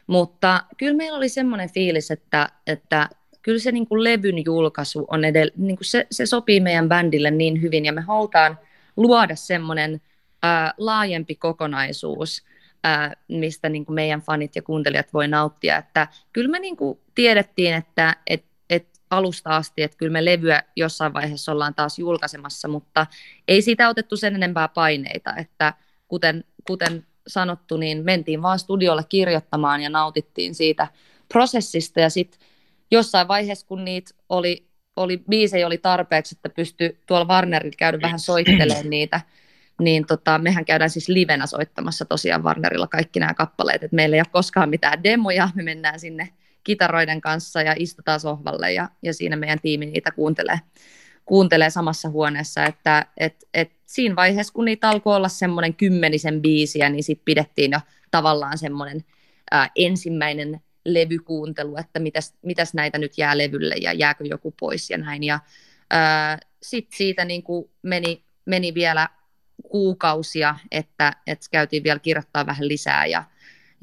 Mutta 0.07 0.63
kyllä 0.77 0.97
meillä 0.97 1.17
oli 1.17 1.29
semmoinen 1.29 1.73
fiilis, 1.73 2.11
että, 2.11 2.49
että 2.67 3.09
kyllä 3.41 3.59
se 3.59 3.71
niin 3.71 3.87
kuin 3.87 4.03
levyn 4.03 4.45
julkaisu 4.45 5.05
on 5.09 5.25
edellä, 5.25 5.53
niin 5.57 5.77
kuin 5.77 5.85
se, 5.85 6.07
se 6.11 6.25
sopii 6.25 6.59
meidän 6.59 6.89
bändille 6.89 7.31
niin 7.31 7.61
hyvin 7.61 7.85
ja 7.85 7.93
me 7.93 8.01
halutaan 8.01 8.59
luoda 8.97 9.35
semmoinen 9.35 10.01
ää, 10.43 10.73
laajempi 10.77 11.35
kokonaisuus 11.35 12.43
ää, 12.83 13.13
mistä 13.27 13.69
niin 13.69 13.85
kuin 13.85 13.95
meidän 13.95 14.21
fanit 14.21 14.55
ja 14.55 14.61
kuuntelijat 14.61 15.13
voi 15.13 15.27
nauttia. 15.27 15.77
Että 15.77 16.07
kyllä 16.33 16.49
me 16.49 16.59
niin 16.59 16.77
kuin 16.77 16.99
tiedettiin, 17.15 17.73
että 17.73 18.15
et, 18.27 18.45
et 18.69 18.87
alusta 19.09 19.55
asti, 19.55 19.83
että 19.83 19.97
kyllä 19.97 20.11
me 20.11 20.25
levyä 20.25 20.63
jossain 20.75 21.13
vaiheessa 21.13 21.51
ollaan 21.51 21.75
taas 21.75 21.99
julkaisemassa, 21.99 22.67
mutta 22.67 23.07
ei 23.47 23.61
siitä 23.61 23.89
otettu 23.89 24.17
sen 24.17 24.35
enempää 24.35 24.67
paineita, 24.67 25.35
että 25.35 25.73
kuten, 26.07 26.43
kuten 26.67 27.05
sanottu, 27.27 27.77
niin 27.77 28.03
mentiin 28.03 28.41
vaan 28.41 28.59
studiolle 28.59 29.03
kirjoittamaan 29.09 29.81
ja 29.81 29.89
nautittiin 29.89 30.55
siitä 30.55 30.87
prosessista. 31.27 31.99
Ja 31.99 32.09
sitten 32.09 32.39
jossain 32.91 33.27
vaiheessa, 33.27 33.67
kun 33.67 33.85
niitä 33.85 34.11
oli, 34.29 34.67
oli 34.95 35.17
biisejä 35.29 35.67
oli 35.67 35.77
tarpeeksi, 35.77 36.35
että 36.35 36.49
pystyi 36.49 36.99
tuolla 37.05 37.25
Warnerilla 37.25 37.75
käydä 37.77 38.01
vähän 38.01 38.19
soittelemaan 38.29 38.89
niitä, 38.89 39.21
niin 39.81 40.05
tota, 40.05 40.37
mehän 40.37 40.65
käydään 40.65 40.89
siis 40.89 41.09
livenä 41.09 41.45
soittamassa 41.45 42.05
tosiaan 42.05 42.43
Warnerilla 42.43 42.87
kaikki 42.87 43.19
nämä 43.19 43.33
kappaleet, 43.33 43.83
että 43.83 43.95
meillä 43.95 44.15
ei 44.15 44.21
ole 44.21 44.27
koskaan 44.31 44.69
mitään 44.69 45.03
demoja, 45.03 45.49
me 45.55 45.63
mennään 45.63 45.99
sinne 45.99 46.29
kitaroiden 46.63 47.21
kanssa 47.21 47.61
ja 47.61 47.75
istutaan 47.77 48.19
sohvalle 48.19 48.73
ja, 48.73 48.89
ja 49.01 49.13
siinä 49.13 49.35
meidän 49.35 49.59
tiimi 49.61 49.85
niitä 49.85 50.11
kuuntelee, 50.11 50.59
kuuntelee 51.25 51.69
samassa 51.69 52.09
huoneessa, 52.09 52.65
että 52.65 53.05
et, 53.17 53.47
et 53.53 53.71
siinä 53.85 54.15
vaiheessa, 54.15 54.53
kun 54.53 54.65
niitä 54.65 54.89
alkoi 54.89 55.15
olla 55.15 55.29
semmoinen 55.29 55.73
kymmenisen 55.73 56.41
biisiä, 56.41 56.89
niin 56.89 57.03
sitten 57.03 57.25
pidettiin 57.25 57.71
jo 57.71 57.79
tavallaan 58.11 58.57
semmoinen 58.57 59.05
ensimmäinen 59.75 60.61
levykuuntelu, 60.85 61.77
että 61.77 61.99
mitäs, 61.99 62.33
mitäs 62.41 62.73
näitä 62.73 62.97
nyt 62.97 63.17
jää 63.17 63.37
levylle 63.37 63.75
ja 63.75 63.93
jääkö 63.93 64.23
joku 64.27 64.53
pois 64.59 64.89
ja 64.89 64.97
näin. 64.97 65.23
Ja 65.23 65.39
sitten 66.63 66.97
siitä 66.97 67.25
niin 67.25 67.43
kuin 67.43 67.69
meni, 67.81 68.23
meni 68.45 68.73
vielä 68.73 69.09
kuukausia, 69.69 70.55
että, 70.71 71.13
että 71.27 71.47
käytiin 71.51 71.83
vielä 71.83 71.99
kirjoittaa 71.99 72.45
vähän 72.45 72.67
lisää 72.67 73.05
ja, 73.05 73.23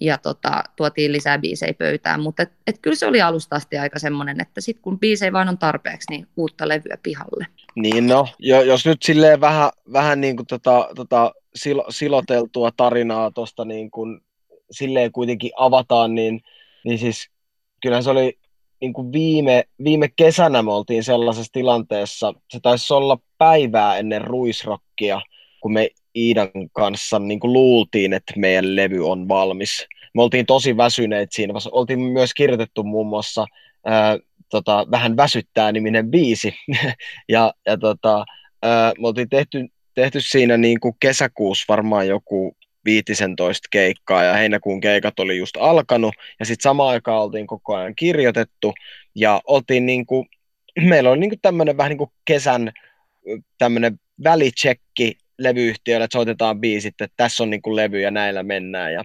ja 0.00 0.18
tota, 0.18 0.64
tuotiin 0.76 1.12
lisää 1.12 1.38
biisejä 1.38 1.74
pöytään, 1.74 2.20
mutta 2.20 2.42
et, 2.42 2.52
et 2.66 2.78
kyllä 2.82 2.96
se 2.96 3.06
oli 3.06 3.22
alusta 3.22 3.56
asti 3.56 3.78
aika 3.78 3.98
semmoinen, 3.98 4.40
että 4.40 4.60
sitten 4.60 4.82
kun 4.82 4.98
biisejä 4.98 5.32
vaan 5.32 5.48
on 5.48 5.58
tarpeeksi, 5.58 6.10
niin 6.10 6.26
uutta 6.36 6.68
levyä 6.68 6.98
pihalle. 7.02 7.46
Niin 7.76 8.06
no, 8.06 8.28
jos 8.66 8.86
nyt 8.86 9.02
silleen 9.02 9.40
vähän, 9.40 9.70
vähän 9.92 10.20
niin 10.20 10.36
kuin 10.36 10.46
tota, 10.46 10.88
tota 10.96 11.32
silo, 11.54 11.84
siloteltua 11.88 12.70
tarinaa 12.76 13.30
tuosta 13.30 13.64
niin 13.64 13.90
kuin 13.90 14.20
silleen 14.70 15.12
kuitenkin 15.12 15.50
avataan, 15.56 16.14
niin, 16.14 16.40
niin 16.84 16.98
siis 16.98 17.30
kyllähän 17.82 18.04
se 18.04 18.10
oli 18.10 18.38
niin 18.80 18.92
kuin 18.92 19.12
viime, 19.12 19.64
viime 19.84 20.08
kesänä 20.16 20.62
me 20.62 20.72
oltiin 20.72 21.04
sellaisessa 21.04 21.52
tilanteessa, 21.52 22.34
se 22.50 22.60
taisi 22.62 22.94
olla 22.94 23.18
päivää 23.38 23.98
ennen 23.98 24.20
ruisrokkia, 24.20 25.20
kun 25.60 25.72
me 25.72 25.88
Iidan 26.16 26.50
kanssa 26.72 27.18
niin 27.18 27.40
kuin 27.40 27.52
luultiin, 27.52 28.12
että 28.12 28.32
meidän 28.36 28.76
levy 28.76 29.10
on 29.10 29.28
valmis. 29.28 29.86
Me 30.14 30.22
oltiin 30.22 30.46
tosi 30.46 30.76
väsyneet 30.76 31.28
siinä, 31.32 31.54
oltiin 31.72 32.00
myös 32.00 32.34
kirjoitettu 32.34 32.82
muun 32.82 33.06
muassa 33.06 33.46
ää, 33.84 34.18
tota, 34.50 34.86
vähän 34.90 35.16
väsyttää 35.16 35.72
niminen 35.72 36.10
biisi. 36.10 36.54
ja 37.28 37.52
ja 37.66 37.78
tota, 37.78 38.24
ää, 38.62 38.92
me 39.00 39.08
oltiin 39.08 39.28
tehty, 39.28 39.66
tehty 39.94 40.20
siinä 40.20 40.56
niin 40.56 40.80
kuin 40.80 40.94
kesäkuussa 41.00 41.64
varmaan 41.68 42.08
joku 42.08 42.56
15 42.84 43.68
keikkaa 43.70 44.24
ja 44.24 44.34
heinäkuun 44.34 44.80
keikat 44.80 45.20
oli 45.20 45.36
just 45.36 45.56
alkanut 45.60 46.14
ja 46.40 46.46
sitten 46.46 46.62
samaan 46.62 46.90
aikaan 46.90 47.22
oltiin 47.22 47.46
koko 47.46 47.74
ajan 47.74 47.94
kirjoitettu 47.94 48.72
ja 49.14 49.40
oltiin 49.46 49.86
niin 49.86 50.06
kuin, 50.06 50.28
meillä 50.88 51.10
oli 51.10 51.18
niin 51.18 51.30
kuin 51.30 51.40
tämmöinen 51.42 51.76
vähän 51.76 51.90
niin 51.90 51.98
kuin 51.98 52.10
kesän 52.24 52.72
tämmöinen 53.58 54.00
välitsekki 54.24 54.87
levyyhtiölle, 55.38 56.04
että 56.04 56.18
soitetaan 56.18 56.60
biisit, 56.60 57.00
että 57.00 57.14
tässä 57.16 57.42
on 57.42 57.50
niin 57.50 57.62
kuin 57.62 57.76
levy 57.76 58.00
ja 58.00 58.10
näillä 58.10 58.42
mennään. 58.42 58.92
Ja 58.92 59.04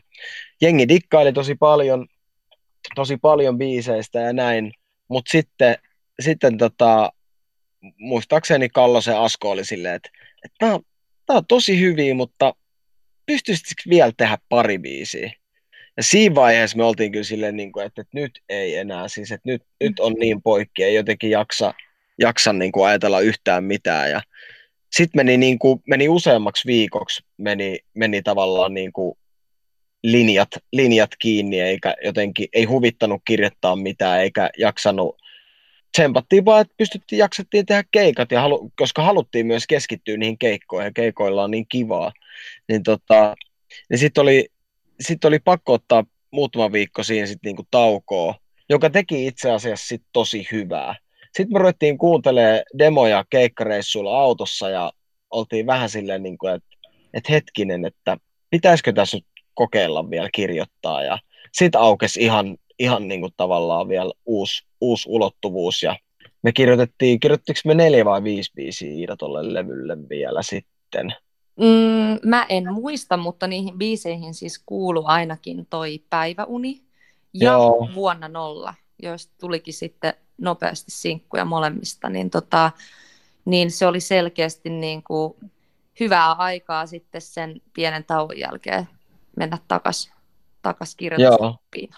jengi 0.61 0.87
dikkaili 0.87 1.33
tosi 1.33 1.55
paljon, 1.55 2.07
tosi 2.95 3.17
paljon 3.17 3.57
biiseistä 3.57 4.19
ja 4.19 4.33
näin, 4.33 4.73
mutta 5.07 5.31
sitten, 5.31 5.77
sitten 6.19 6.57
tota, 6.57 7.11
muistaakseni 7.97 8.69
Kallosen 8.69 9.17
Asko 9.17 9.49
oli 9.49 9.65
silleen, 9.65 9.95
että, 9.95 10.09
että 10.45 10.55
tämä, 10.59 10.79
tämä 11.25 11.37
on 11.37 11.45
tosi 11.47 11.79
hyviä, 11.79 12.13
mutta 12.13 12.53
pystyisikö 13.25 13.83
vielä 13.89 14.11
tehdä 14.17 14.37
pari 14.49 14.77
biisiä? 14.79 15.31
Ja 15.97 16.03
siinä 16.03 16.35
vaiheessa 16.35 16.77
me 16.77 16.83
oltiin 16.83 17.11
kyllä 17.11 17.23
silleen, 17.23 17.55
niin 17.55 17.71
kuin, 17.71 17.85
että, 17.85 18.01
että 18.01 18.17
nyt 18.19 18.31
ei 18.49 18.75
enää, 18.75 19.07
siis 19.07 19.31
että 19.31 19.49
nyt, 19.49 19.63
nyt 19.83 19.99
on 19.99 20.13
niin 20.13 20.41
poikki, 20.41 20.83
ei 20.83 20.95
jotenkin 20.95 21.29
jaksa, 21.29 21.73
jaksa 22.19 22.53
niin 22.53 22.71
kuin 22.71 22.87
ajatella 22.87 23.19
yhtään 23.19 23.63
mitään. 23.63 24.11
Ja 24.11 24.21
sitten 24.97 25.19
meni, 25.19 25.38
niin 25.38 25.59
kuin, 25.59 25.79
meni 25.88 26.09
useammaksi 26.09 26.67
viikoksi, 26.67 27.23
meni, 27.38 27.79
meni 27.93 28.21
tavallaan 28.21 28.73
niin 28.73 28.93
kuin 28.93 29.17
linjat, 30.03 30.50
linjat 30.73 31.12
kiinni, 31.19 31.62
eikä 31.62 31.95
jotenkin, 32.03 32.47
ei 32.53 32.63
huvittanut 32.63 33.21
kirjoittaa 33.25 33.75
mitään, 33.75 34.21
eikä 34.21 34.50
jaksanut, 34.57 35.17
tsempattiin 35.97 36.45
vaan, 36.45 36.62
että 36.62 36.73
pystyttiin, 36.77 37.19
jaksettiin 37.19 37.65
tehdä 37.65 37.83
keikat, 37.91 38.31
ja 38.31 38.41
halu, 38.41 38.71
koska 38.77 39.03
haluttiin 39.03 39.45
myös 39.45 39.67
keskittyä 39.67 40.17
niihin 40.17 40.38
keikkoihin, 40.38 40.88
ja 40.88 40.91
keikoilla 40.91 41.43
on 41.43 41.51
niin 41.51 41.65
kivaa, 41.69 42.12
niin, 42.69 42.83
tota, 42.83 43.35
niin 43.89 44.00
sitten 44.00 44.21
oli, 44.21 44.50
sit 45.00 45.25
oli 45.25 45.39
pakko 45.39 45.73
ottaa 45.73 46.03
muutama 46.31 46.71
viikko 46.71 47.03
siinä 47.03 47.27
sitten 47.27 47.50
niinku 47.50 47.67
taukoa, 47.71 48.35
joka 48.69 48.89
teki 48.89 49.27
itse 49.27 49.51
asiassa 49.51 49.88
sit 49.88 50.03
tosi 50.13 50.47
hyvää. 50.51 50.95
Sitten 51.35 51.53
me 51.53 51.59
ruvettiin 51.59 51.97
kuuntelemaan 51.97 52.61
demoja 52.77 53.25
keikkareissuilla 53.29 54.19
autossa 54.19 54.69
ja 54.69 54.91
oltiin 55.29 55.65
vähän 55.65 55.89
silleen, 55.89 56.23
niin 56.23 56.37
kuin, 56.37 56.53
että, 56.53 56.77
että 57.13 57.33
hetkinen, 57.33 57.85
että 57.85 58.17
pitäisikö 58.49 58.93
tässä 58.93 59.17
nyt 59.17 59.25
kokeilla 59.53 60.09
vielä 60.09 60.29
kirjoittaa. 60.33 61.03
Ja 61.03 61.19
sitten 61.51 61.81
aukesi 61.81 62.21
ihan, 62.21 62.57
ihan 62.79 63.07
niin 63.07 63.21
kuin 63.21 63.33
tavallaan 63.37 63.87
vielä 63.89 64.11
uusi, 64.25 64.65
uusi 64.81 65.09
ulottuvuus. 65.09 65.83
Ja 65.83 65.97
me 66.41 66.51
kirjoitettiin, 66.51 67.19
kirjoittiko 67.19 67.59
me 67.65 67.73
neljä 67.73 68.05
vai 68.05 68.23
viisi 68.23 68.51
biisiä 68.55 68.91
Iida 68.91 69.17
tuolle 69.17 69.53
levylle 69.53 70.09
vielä 70.09 70.41
sitten? 70.41 71.13
Mm, 71.59 72.29
mä 72.29 72.45
en 72.49 72.73
muista, 72.73 73.17
mutta 73.17 73.47
niihin 73.47 73.77
biiseihin 73.77 74.33
siis 74.33 74.63
kuuluu 74.65 75.03
ainakin 75.05 75.67
toi 75.69 75.99
Päiväuni 76.09 76.81
ja 77.33 77.51
Joo. 77.51 77.89
Vuonna 77.95 78.27
nolla, 78.27 78.73
joista 79.03 79.33
tulikin 79.39 79.74
sitten 79.74 80.13
nopeasti 80.38 80.91
sinkkuja 80.91 81.45
molemmista, 81.45 82.10
niin, 82.10 82.29
tota, 82.29 82.72
niin 83.45 83.72
se 83.72 83.88
oli 83.88 84.00
selkeästi 84.00 84.69
niin 84.69 85.03
kuin 85.03 85.33
hyvää 86.00 86.31
aikaa 86.31 86.86
sitten 86.86 87.22
sen 87.22 87.62
pienen 87.74 88.03
tauon 88.03 88.39
jälkeen 88.39 88.88
mennä 89.36 89.57
takaisin 89.67 90.13
takas 90.62 90.95
kirjoitusopiin 90.95 91.89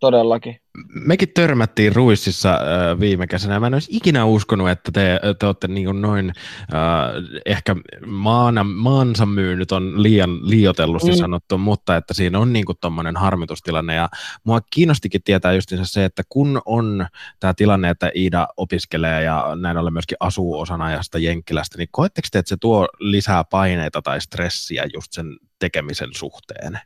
todellakin. 0.00 0.60
Mekin 0.88 1.28
törmättiin 1.34 1.94
Ruississa 1.94 2.52
äh, 2.52 3.00
viime 3.00 3.26
kesänä. 3.26 3.60
Mä 3.60 3.66
en 3.66 3.74
olisi 3.74 3.96
ikinä 3.96 4.24
uskonut, 4.24 4.70
että 4.70 4.92
te, 4.92 5.20
te 5.38 5.46
olette 5.46 5.68
niin 5.68 6.00
noin 6.00 6.32
äh, 6.60 7.40
ehkä 7.46 7.76
maana, 8.06 8.64
maansa 8.64 9.26
myynyt 9.26 9.72
on 9.72 10.02
liian 10.02 10.50
liiotellusti 10.50 11.10
mm. 11.10 11.16
sanottu, 11.16 11.58
mutta 11.58 11.96
että 11.96 12.14
siinä 12.14 12.38
on 12.38 12.52
niin 12.52 12.64
tuommoinen 12.80 13.16
harmitustilanne. 13.16 13.94
Ja 13.94 14.08
mua 14.44 14.60
kiinnostikin 14.70 15.22
tietää 15.22 15.52
just 15.52 15.72
se, 15.82 16.04
että 16.04 16.22
kun 16.28 16.62
on 16.64 17.06
tämä 17.40 17.54
tilanne, 17.54 17.90
että 17.90 18.10
Iida 18.16 18.48
opiskelee 18.56 19.22
ja 19.22 19.46
näin 19.60 19.76
ollen 19.76 19.92
myöskin 19.92 20.16
asuu 20.20 20.58
osana 20.58 20.84
ajasta 20.84 21.18
Jenkkilästä, 21.18 21.78
niin 21.78 21.88
koetteko 21.90 22.28
te, 22.32 22.38
että 22.38 22.48
se 22.48 22.56
tuo 22.60 22.88
lisää 23.00 23.44
paineita 23.44 24.02
tai 24.02 24.20
stressiä 24.20 24.86
just 24.94 25.12
sen 25.12 25.36
tekemisen 25.58 26.10
suhteen? 26.14 26.80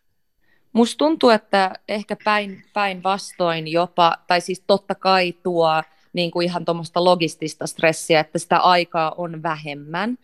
Musta 0.72 0.98
tuntuu, 0.98 1.30
että 1.30 1.72
ehkä 1.88 2.16
päin, 2.24 2.64
päin 2.72 3.02
vastoin 3.02 3.68
jopa, 3.68 4.16
tai 4.26 4.40
siis 4.40 4.64
totta 4.66 4.94
kai 4.94 5.32
tuo 5.32 5.82
niin 6.12 6.30
kuin 6.30 6.44
ihan 6.44 6.64
tuommoista 6.64 7.04
logistista 7.04 7.66
stressiä, 7.66 8.20
että 8.20 8.38
sitä 8.38 8.58
aikaa 8.58 9.14
on 9.16 9.42
vähemmän, 9.42 10.18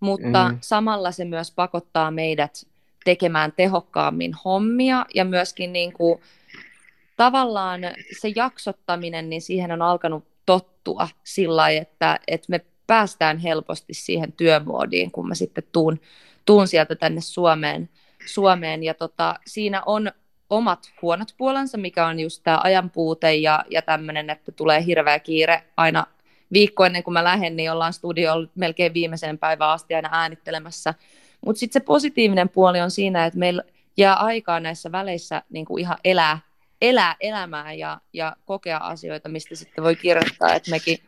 mutta 0.00 0.48
mm. 0.48 0.58
samalla 0.60 1.12
se 1.12 1.24
myös 1.24 1.50
pakottaa 1.50 2.10
meidät 2.10 2.66
tekemään 3.04 3.52
tehokkaammin 3.52 4.34
hommia 4.44 5.06
ja 5.14 5.24
myöskin 5.24 5.72
niin 5.72 5.92
kuin, 5.92 6.20
tavallaan 7.16 7.80
se 8.20 8.32
jaksottaminen, 8.36 9.30
niin 9.30 9.42
siihen 9.42 9.72
on 9.72 9.82
alkanut 9.82 10.24
tottua 10.46 11.08
sillä 11.24 11.56
lailla, 11.56 11.82
että, 11.82 12.20
että 12.26 12.46
me 12.48 12.60
päästään 12.86 13.38
helposti 13.38 13.94
siihen 13.94 14.32
työmoodiin, 14.32 15.10
kun 15.10 15.28
mä 15.28 15.34
sitten 15.34 15.64
tuun, 15.72 16.00
tuun 16.46 16.68
sieltä 16.68 16.96
tänne 16.96 17.20
Suomeen– 17.20 17.88
Suomeen 18.26 18.82
ja 18.82 18.94
tota, 18.94 19.34
siinä 19.46 19.82
on 19.86 20.12
omat 20.50 20.92
huonot 21.02 21.34
puolensa, 21.38 21.78
mikä 21.78 22.06
on 22.06 22.20
just 22.20 22.40
tämä 22.44 22.60
ajanpuute 22.64 23.34
ja, 23.34 23.64
ja 23.70 23.82
tämmöinen, 23.82 24.30
että 24.30 24.52
tulee 24.52 24.86
hirveä 24.86 25.18
kiire 25.18 25.62
aina 25.76 26.06
viikko 26.52 26.84
ennen 26.84 27.02
kuin 27.02 27.12
mä 27.12 27.24
lähden, 27.24 27.56
niin 27.56 27.72
ollaan 27.72 27.92
studiolla 27.92 28.48
melkein 28.54 28.94
viimeiseen 28.94 29.38
päivään 29.38 29.70
asti 29.70 29.94
aina 29.94 30.08
äänittelemässä. 30.12 30.94
Mutta 31.46 31.60
sitten 31.60 31.80
se 31.80 31.86
positiivinen 31.86 32.48
puoli 32.48 32.80
on 32.80 32.90
siinä, 32.90 33.26
että 33.26 33.38
meillä 33.38 33.62
jää 33.96 34.14
aikaa 34.14 34.60
näissä 34.60 34.92
väleissä 34.92 35.42
niin 35.50 35.64
kuin 35.64 35.80
ihan 35.80 35.98
elää, 36.04 36.38
elää 36.80 37.16
elämää 37.20 37.72
ja, 37.72 38.00
ja 38.12 38.36
kokea 38.44 38.78
asioita, 38.78 39.28
mistä 39.28 39.54
sitten 39.54 39.84
voi 39.84 39.96
kirjoittaa. 39.96 40.54
Et 40.54 40.68
mekin, 40.70 40.98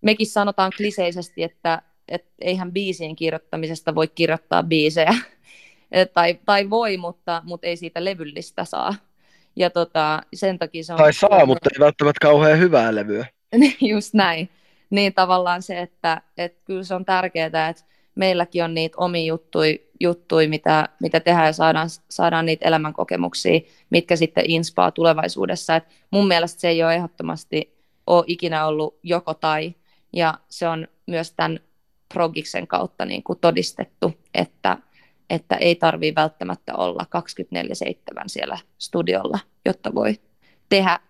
mekin 0.00 0.26
sanotaan 0.26 0.72
kliseisesti, 0.76 1.42
että 1.42 1.82
et 2.08 2.26
eihän 2.40 2.72
biisien 2.72 3.16
kirjoittamisesta 3.16 3.94
voi 3.94 4.08
kirjoittaa 4.08 4.62
biisejä, 4.62 5.14
tai, 6.14 6.38
tai 6.44 6.70
voi, 6.70 6.96
mutta, 6.96 7.42
mutta 7.44 7.66
ei 7.66 7.76
siitä 7.76 8.04
levyllistä 8.04 8.64
saa. 8.64 8.94
Ja 9.56 9.70
tota, 9.70 10.22
sen 10.34 10.58
takia 10.58 10.84
se 10.84 10.92
on... 10.92 10.98
Tai 10.98 11.12
saa, 11.12 11.46
mutta 11.46 11.70
ei 11.74 11.80
välttämättä 11.80 12.18
kauhean 12.26 12.58
hyvää 12.58 12.94
levyä. 12.94 13.26
Just 13.80 14.14
näin. 14.14 14.48
Niin 14.90 15.14
tavallaan 15.14 15.62
se, 15.62 15.80
että, 15.80 16.22
että 16.38 16.62
kyllä 16.64 16.84
se 16.84 16.94
on 16.94 17.04
tärkeää, 17.04 17.46
että 17.46 17.84
meilläkin 18.14 18.64
on 18.64 18.74
niitä 18.74 18.96
omia 18.98 19.24
juttuja, 19.24 19.76
juttui, 20.00 20.46
mitä, 20.46 20.88
mitä 21.00 21.20
tehdään 21.20 21.46
ja 21.46 21.52
saadaan, 21.52 21.88
saadaan 22.10 22.46
niitä 22.46 22.68
elämänkokemuksia, 22.68 23.60
mitkä 23.90 24.16
sitten 24.16 24.50
inspaa 24.50 24.90
tulevaisuudessa. 24.90 25.76
Et 25.76 25.84
mun 26.10 26.28
mielestä 26.28 26.60
se 26.60 26.68
ei 26.68 26.82
ole 26.82 26.94
ehdottomasti 26.94 27.74
ole 28.06 28.24
ikinä 28.26 28.66
ollut 28.66 28.98
joko 29.02 29.34
tai, 29.34 29.74
ja 30.12 30.38
se 30.48 30.68
on 30.68 30.88
myös 31.06 31.32
tämän 31.32 31.60
progiksen 32.14 32.66
kautta 32.66 33.04
niin 33.04 33.22
kuin 33.22 33.38
todistettu, 33.38 34.12
että, 34.34 34.78
että 35.30 35.54
ei 35.54 35.74
tarvitse 35.74 36.20
välttämättä 36.20 36.74
olla 36.74 37.06
24-7 38.20 38.22
siellä 38.26 38.58
studiolla, 38.78 39.38
jotta 39.64 39.94
voi 39.94 40.20
tehdä 40.68 41.00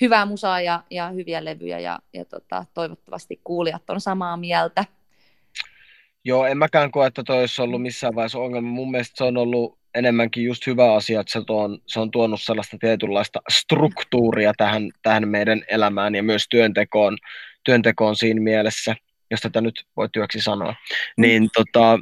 hyvää 0.00 0.26
musaa 0.26 0.60
ja, 0.60 0.82
ja 0.90 1.08
hyviä 1.08 1.44
levyjä 1.44 1.78
ja, 1.78 1.98
ja 2.14 2.24
tota, 2.24 2.64
toivottavasti 2.74 3.40
kuulijat 3.44 3.90
on 3.90 4.00
samaa 4.00 4.36
mieltä. 4.36 4.84
Joo, 6.24 6.46
en 6.46 6.58
mäkään 6.58 6.90
koe, 6.90 7.06
että 7.06 7.22
toi 7.22 7.40
olisi 7.40 7.62
ollut 7.62 7.82
missään 7.82 8.14
vaiheessa 8.14 8.38
ongelma. 8.38 8.68
Mun 8.68 8.90
mielestä 8.90 9.14
se 9.16 9.24
on 9.24 9.36
ollut 9.36 9.78
enemmänkin 9.94 10.44
just 10.44 10.66
hyvä 10.66 10.94
asia, 10.94 11.20
että 11.20 11.32
se 11.32 11.40
on, 11.48 11.78
se 11.86 12.00
on 12.00 12.10
tuonut 12.10 12.42
sellaista 12.42 12.76
tietynlaista 12.80 13.40
struktuuria 13.52 14.52
tähän, 14.56 14.90
tähän 15.02 15.28
meidän 15.28 15.62
elämään 15.70 16.14
ja 16.14 16.22
myös 16.22 16.46
työntekoon, 16.50 17.18
työntekoon 17.64 18.16
siinä 18.16 18.40
mielessä, 18.40 18.96
jos 19.30 19.40
tätä 19.40 19.60
nyt 19.60 19.84
voi 19.96 20.08
työksi 20.12 20.40
sanoa. 20.40 20.74
Niin, 21.16 21.48
tota, 21.54 21.98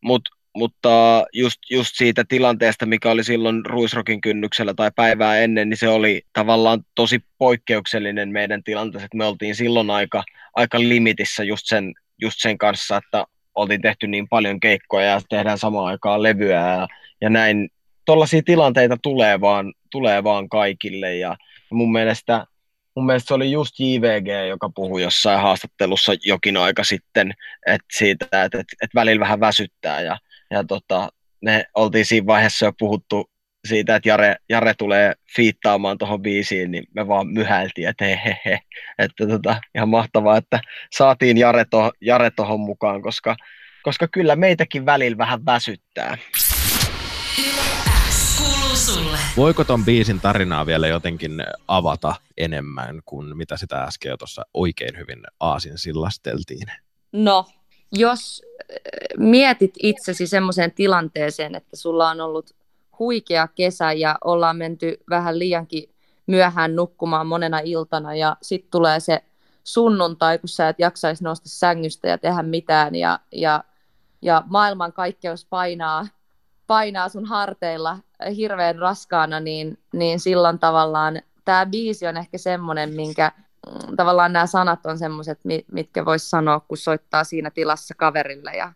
mut, 0.00 0.22
mutta 0.58 1.24
just, 1.32 1.58
just 1.70 1.90
siitä 1.94 2.24
tilanteesta, 2.28 2.86
mikä 2.86 3.10
oli 3.10 3.24
silloin 3.24 3.66
Ruisrokin 3.66 4.20
kynnyksellä 4.20 4.74
tai 4.74 4.90
päivää 4.96 5.38
ennen, 5.38 5.68
niin 5.68 5.76
se 5.76 5.88
oli 5.88 6.22
tavallaan 6.32 6.80
tosi 6.94 7.20
poikkeuksellinen 7.38 8.28
meidän 8.28 8.62
tilanteessa, 8.62 9.04
että 9.04 9.16
me 9.16 9.24
oltiin 9.24 9.54
silloin 9.54 9.90
aika, 9.90 10.24
aika 10.54 10.78
limitissä 10.80 11.44
just 11.44 11.66
sen, 11.66 11.94
just 12.20 12.36
sen 12.38 12.58
kanssa, 12.58 12.96
että 12.96 13.24
oltiin 13.54 13.82
tehty 13.82 14.06
niin 14.06 14.28
paljon 14.28 14.60
keikkoja 14.60 15.06
ja 15.06 15.20
tehdään 15.28 15.58
samaan 15.58 15.86
aikaan 15.86 16.22
levyä 16.22 16.60
ja, 16.60 16.88
ja 17.20 17.30
näin. 17.30 17.70
Tuollaisia 18.04 18.42
tilanteita 18.44 18.96
tulee 19.02 19.40
vaan, 19.40 19.72
tulee 19.90 20.24
vaan 20.24 20.48
kaikille 20.48 21.16
ja 21.16 21.36
mun 21.70 21.92
mielestä, 21.92 22.46
mun 22.96 23.06
mielestä 23.06 23.28
se 23.28 23.34
oli 23.34 23.52
just 23.52 23.80
JVG, 23.80 24.48
joka 24.48 24.70
puhui 24.74 25.02
jossain 25.02 25.40
haastattelussa 25.40 26.12
jokin 26.24 26.56
aika 26.56 26.84
sitten, 26.84 27.34
että 27.66 27.86
siitä, 27.92 28.24
että, 28.24 28.44
että, 28.44 28.58
että 28.60 28.94
välillä 28.94 29.20
vähän 29.20 29.40
väsyttää 29.40 30.00
ja, 30.00 30.18
ja 30.50 30.64
tota, 30.64 31.08
me 31.42 31.64
oltiin 31.74 32.04
siinä 32.04 32.26
vaiheessa 32.26 32.66
jo 32.66 32.72
puhuttu 32.78 33.30
siitä, 33.68 33.96
että 33.96 34.08
Jare, 34.08 34.36
Jare 34.48 34.74
tulee 34.74 35.14
fiittaamaan 35.36 35.98
tuohon 35.98 36.22
biisiin, 36.22 36.70
niin 36.70 36.84
me 36.94 37.08
vaan 37.08 37.26
myhältiin, 37.26 37.88
että 37.88 38.04
he, 38.04 38.20
he, 38.24 38.40
he. 38.44 38.58
Että 38.98 39.26
tota, 39.26 39.60
ihan 39.74 39.88
mahtavaa, 39.88 40.36
että 40.36 40.60
saatiin 40.96 41.38
Jare, 41.38 41.64
to, 41.64 41.92
Jare 42.00 42.30
tohon 42.30 42.60
mukaan, 42.60 43.02
koska, 43.02 43.36
koska 43.82 44.08
kyllä 44.08 44.36
meitäkin 44.36 44.86
välillä 44.86 45.18
vähän 45.18 45.46
väsyttää. 45.46 46.18
Voiko 49.36 49.64
ton 49.64 49.84
biisin 49.84 50.20
tarinaa 50.20 50.66
vielä 50.66 50.88
jotenkin 50.88 51.44
avata 51.68 52.14
enemmän 52.36 53.00
kuin 53.04 53.36
mitä 53.36 53.56
sitä 53.56 53.82
äsken 53.82 54.10
jo 54.10 54.16
tuossa 54.16 54.42
oikein 54.54 54.96
hyvin 54.96 55.18
aasin 55.40 55.78
sillasteltiin? 55.78 56.66
No, 57.12 57.46
jos 57.92 58.42
äh, 58.60 58.76
mietit 59.16 59.74
itsesi 59.82 60.26
semmoiseen 60.26 60.72
tilanteeseen, 60.72 61.54
että 61.54 61.76
sulla 61.76 62.10
on 62.10 62.20
ollut 62.20 62.54
huikea 62.98 63.48
kesä 63.48 63.92
ja 63.92 64.18
ollaan 64.24 64.56
menty 64.56 65.00
vähän 65.10 65.38
liiankin 65.38 65.90
myöhään 66.26 66.76
nukkumaan 66.76 67.26
monena 67.26 67.58
iltana 67.58 68.14
ja 68.14 68.36
sitten 68.42 68.70
tulee 68.70 69.00
se 69.00 69.22
sunnuntai, 69.64 70.38
kun 70.38 70.48
sä 70.48 70.68
et 70.68 70.78
jaksaisi 70.78 71.24
nousta 71.24 71.48
sängystä 71.48 72.08
ja 72.08 72.18
tehdä 72.18 72.42
mitään 72.42 72.94
ja, 72.94 73.20
ja, 73.32 73.64
ja 74.22 74.42
maailman 74.46 74.92
kaikkeus 74.92 75.44
painaa, 75.44 76.06
painaa 76.66 77.08
sun 77.08 77.24
harteilla 77.24 77.98
hirveän 78.36 78.78
raskaana, 78.78 79.40
niin, 79.40 79.78
niin 79.92 80.20
silloin 80.20 80.58
tavallaan 80.58 81.22
tämä 81.44 81.66
biisi 81.66 82.06
on 82.06 82.16
ehkä 82.16 82.38
semmoinen, 82.38 82.94
minkä 82.94 83.32
tavallaan 83.96 84.32
nämä 84.32 84.46
sanat 84.46 84.86
on 84.86 84.98
semmoiset, 84.98 85.40
mitkä 85.72 86.04
voisi 86.04 86.28
sanoa, 86.28 86.60
kun 86.60 86.76
soittaa 86.76 87.24
siinä 87.24 87.50
tilassa 87.50 87.94
kaverille 87.94 88.52
ja 88.52 88.72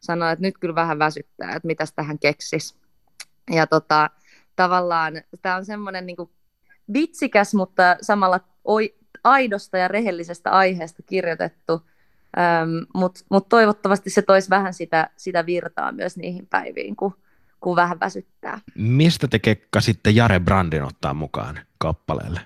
sanoo, 0.00 0.28
että 0.28 0.42
nyt 0.42 0.58
kyllä 0.58 0.74
vähän 0.74 0.98
väsyttää, 0.98 1.54
että 1.54 1.66
mitäs 1.66 1.92
tähän 1.92 2.18
keksis. 2.18 2.78
Ja 3.50 3.66
tota, 3.66 4.10
tavallaan 4.56 5.14
tämä 5.42 5.56
on 5.56 5.64
semmoinen 5.64 6.06
niin 6.06 6.16
vitsikäs, 6.92 7.54
mutta 7.54 7.96
samalla 8.00 8.40
oi, 8.64 8.94
aidosta 9.24 9.78
ja 9.78 9.88
rehellisestä 9.88 10.50
aiheesta 10.50 11.02
kirjoitettu, 11.02 11.82
ähm, 12.38 12.70
mutta 12.94 13.20
mut 13.30 13.48
toivottavasti 13.48 14.10
se 14.10 14.22
toisi 14.22 14.50
vähän 14.50 14.74
sitä, 14.74 15.10
sitä 15.16 15.46
virtaa 15.46 15.92
myös 15.92 16.16
niihin 16.16 16.46
päiviin, 16.46 16.96
kun, 16.96 17.14
kun 17.60 17.76
vähän 17.76 18.00
väsyttää. 18.00 18.60
Mistä 18.74 19.28
te 19.28 19.38
kekka 19.38 19.80
sitten 19.80 20.16
Jare 20.16 20.40
Brandin 20.40 20.82
ottaa 20.82 21.14
mukaan 21.14 21.58
kappaleelle? 21.78 22.40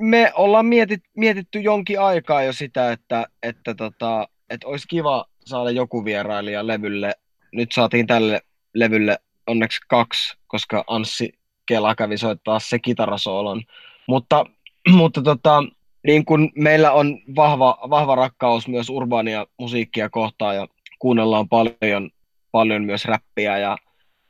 Me 0.00 0.32
ollaan 0.34 0.66
mietit, 0.66 1.04
mietitty 1.16 1.60
jonkin 1.60 2.00
aikaa 2.00 2.42
jo 2.42 2.52
sitä, 2.52 2.92
että, 2.92 3.26
että, 3.42 3.74
tota, 3.74 4.28
että 4.50 4.66
olisi 4.66 4.88
kiva 4.88 5.24
saada 5.44 5.70
joku 5.70 6.04
vierailija 6.04 6.66
levylle. 6.66 7.14
Nyt 7.52 7.72
saatiin 7.72 8.06
tälle 8.06 8.40
levylle 8.74 9.18
onneksi 9.46 9.80
kaksi, 9.88 10.36
koska 10.46 10.84
Anssi 10.86 11.32
Kela 11.66 11.94
kävi 11.94 12.18
soittaa 12.18 12.58
se 12.58 12.78
kitarasoolon. 12.78 13.62
Mutta, 14.06 14.44
mutta 14.88 15.22
tota, 15.22 15.64
niin 16.06 16.24
kun 16.24 16.50
meillä 16.54 16.92
on 16.92 17.18
vahva, 17.36 17.78
vahva 17.90 18.14
rakkaus 18.14 18.68
myös 18.68 18.90
urbaania 18.90 19.46
musiikkia 19.58 20.10
kohtaan 20.10 20.56
ja 20.56 20.68
kuunnellaan 20.98 21.48
paljon, 21.48 22.10
paljon 22.52 22.84
myös 22.84 23.04
räppiä 23.04 23.58
ja, 23.58 23.76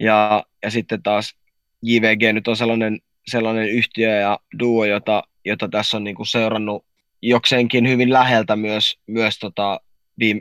ja, 0.00 0.44
ja 0.62 0.70
sitten 0.70 1.02
taas 1.02 1.36
JVG 1.82 2.32
nyt 2.32 2.48
on 2.48 2.56
sellainen, 2.56 2.98
sellainen 3.26 3.68
yhtiö 3.68 4.20
ja 4.20 4.38
duo, 4.58 4.84
jota, 4.84 5.22
jota 5.44 5.68
tässä 5.68 5.96
on 5.96 6.04
niin 6.04 6.16
kuin 6.16 6.26
seurannut 6.26 6.84
jokseenkin 7.22 7.88
hyvin 7.88 8.12
läheltä 8.12 8.56
myös, 8.56 8.98
myös 9.06 9.38
tota 9.38 9.80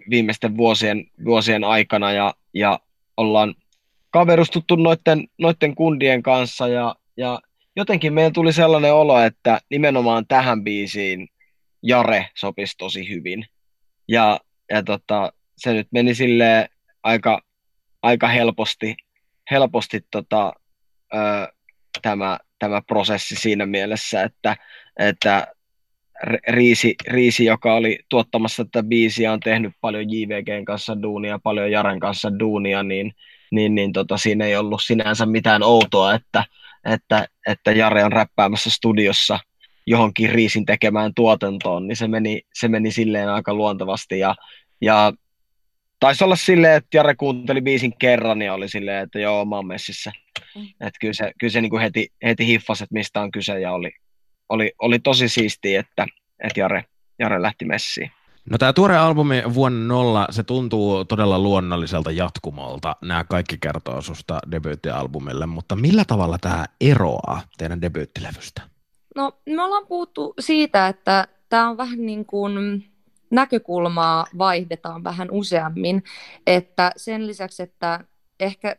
viimeisten 0.10 0.58
vuosien, 0.58 1.06
vuosien 1.26 1.64
aikana 1.64 2.12
ja, 2.12 2.34
ja 2.54 2.80
ollaan 3.18 3.56
kaverustuttu 4.10 4.76
noiden, 4.76 5.28
noiden 5.38 5.76
kundien 5.76 6.24
kanssa 6.24 6.68
ja, 6.68 6.96
ja 7.18 7.40
jotenkin 7.76 8.14
meillä 8.14 8.32
tuli 8.32 8.54
sellainen 8.54 8.94
olo, 8.94 9.20
että 9.20 9.62
nimenomaan 9.70 10.28
tähän 10.28 10.64
biisiin 10.64 11.28
Jare 11.84 12.30
sopisi 12.36 12.78
tosi 12.78 13.10
hyvin. 13.10 13.46
Ja, 14.08 14.40
ja 14.70 14.84
tota, 14.84 15.34
se 15.58 15.74
nyt 15.74 15.88
meni 15.92 16.16
sille 16.16 16.70
aika, 17.04 17.42
aika 18.02 18.28
helposti, 18.28 18.98
helposti 19.52 20.06
tota, 20.12 20.54
ö, 21.14 21.54
tämä, 22.02 22.40
tämä 22.60 22.82
prosessi 22.82 23.36
siinä 23.36 23.66
mielessä, 23.66 24.24
että, 24.24 24.58
että 25.00 25.48
Riisi, 26.48 26.96
Riisi, 27.08 27.46
joka 27.46 27.74
oli 27.74 28.00
tuottamassa 28.10 28.66
tätä 28.66 28.84
biisiä, 28.84 29.34
on 29.34 29.40
tehnyt 29.40 29.74
paljon 29.82 30.12
JVGn 30.12 30.66
kanssa 30.66 31.02
duunia, 31.02 31.40
paljon 31.44 31.72
Jaren 31.72 32.00
kanssa 32.00 32.40
duunia, 32.40 32.84
niin, 32.84 33.14
niin, 33.52 33.76
niin 33.76 33.94
tota, 33.94 34.18
siinä 34.18 34.46
ei 34.46 34.56
ollut 34.56 34.82
sinänsä 34.84 35.26
mitään 35.26 35.64
outoa, 35.64 36.14
että, 36.14 36.46
että, 36.86 37.28
että 37.48 37.72
Jare 37.72 38.04
on 38.04 38.12
räppäämässä 38.12 38.70
studiossa 38.70 39.40
johonkin 39.88 40.30
Riisin 40.30 40.66
tekemään 40.66 41.12
tuotantoon, 41.16 41.88
niin 41.88 41.96
se 41.96 42.08
meni, 42.08 42.42
se 42.54 42.68
meni 42.68 42.92
silleen 42.92 43.30
aika 43.30 43.54
luontevasti 43.54 44.20
ja, 44.20 44.36
ja 44.82 45.14
taisi 46.00 46.24
olla 46.24 46.36
silleen, 46.36 46.76
että 46.76 46.98
Jare 46.98 47.16
kuunteli 47.16 47.62
biisin 47.62 47.94
kerran 48.00 48.42
ja 48.42 48.54
oli 48.54 48.70
silleen, 48.70 49.04
että 49.04 49.20
joo, 49.20 49.46
mä 49.46 49.56
oon 49.56 49.68
messissä. 49.68 50.12
Mm. 50.56 50.62
Että 50.64 50.98
kyllä 51.02 51.14
se, 51.14 51.32
kyllä 51.40 51.52
se 51.52 51.62
niin 51.62 51.70
kuin 51.70 51.82
heti, 51.82 52.08
heti 52.24 52.48
hiffasi, 52.48 52.84
että 52.84 52.94
mistä 52.94 53.22
on 53.22 53.32
kyse 53.32 53.60
ja 53.60 53.72
oli, 53.72 53.92
oli, 54.50 54.72
oli 54.80 55.00
tosi 55.00 55.30
siistiä, 55.30 55.80
että, 55.80 56.06
että 56.40 56.60
Jare, 56.60 56.86
Jare 57.20 57.42
lähti 57.42 57.66
messiin. 57.66 58.12
No 58.50 58.58
tämä 58.58 58.74
tuore 58.74 58.98
albumi 58.98 59.44
vuonna 59.54 59.88
nolla, 59.88 60.28
se 60.30 60.44
tuntuu 60.44 61.06
todella 61.06 61.40
luonnolliselta 61.40 62.12
jatkumolta. 62.12 62.96
Nämä 63.02 63.24
kaikki 63.24 63.58
kertoo 63.58 64.02
susta 64.02 64.40
debyyttialbumille, 64.52 65.46
mutta 65.46 65.76
millä 65.76 66.06
tavalla 66.06 66.38
tämä 66.38 66.66
eroaa 66.82 67.42
teidän 67.58 67.82
debyyttilevystä? 67.82 68.62
No 69.16 69.32
me 69.46 69.64
ollaan 69.64 69.88
puhuttu 69.88 70.34
siitä, 70.40 70.88
että 70.88 71.28
tämä 71.50 71.70
on 71.70 71.78
vähän 71.78 72.06
niin 72.06 72.26
kuin 72.26 72.86
näkökulmaa 73.32 74.26
vaihdetaan 74.38 75.04
vähän 75.04 75.28
useammin, 75.32 76.04
että 76.48 76.92
sen 76.98 77.28
lisäksi, 77.28 77.64
että 77.64 78.04
ehkä, 78.40 78.76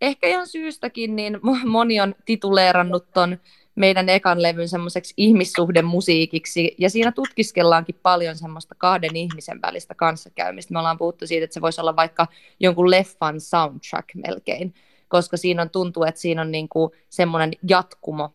ehkä 0.00 0.26
ihan 0.26 0.46
syystäkin, 0.46 1.16
niin 1.16 1.40
moni 1.64 2.00
on 2.00 2.14
tituleerannut 2.24 3.12
ton 3.12 3.38
meidän 3.74 4.08
ekan 4.08 4.42
levyn 4.42 4.68
semmoiseksi 4.68 5.14
ihmissuhdemusiikiksi, 5.16 6.74
ja 6.78 6.90
siinä 6.90 7.12
tutkiskellaankin 7.12 7.98
paljon 8.02 8.36
semmoista 8.36 8.74
kahden 8.78 9.16
ihmisen 9.16 9.62
välistä 9.62 9.94
kanssakäymistä. 9.94 10.72
Me 10.72 10.78
ollaan 10.78 10.98
puhuttu 10.98 11.26
siitä, 11.26 11.44
että 11.44 11.54
se 11.54 11.60
voisi 11.60 11.80
olla 11.80 11.96
vaikka 11.96 12.26
jonkun 12.60 12.90
leffan 12.90 13.40
soundtrack 13.40 14.08
melkein, 14.14 14.74
koska 15.08 15.36
siinä 15.36 15.62
on 15.62 15.70
tuntuu, 15.70 16.04
että 16.04 16.20
siinä 16.20 16.42
on 16.42 16.52
niin 16.52 16.68
kuin 16.68 16.92
semmoinen 17.08 17.52
jatkumo 17.68 18.30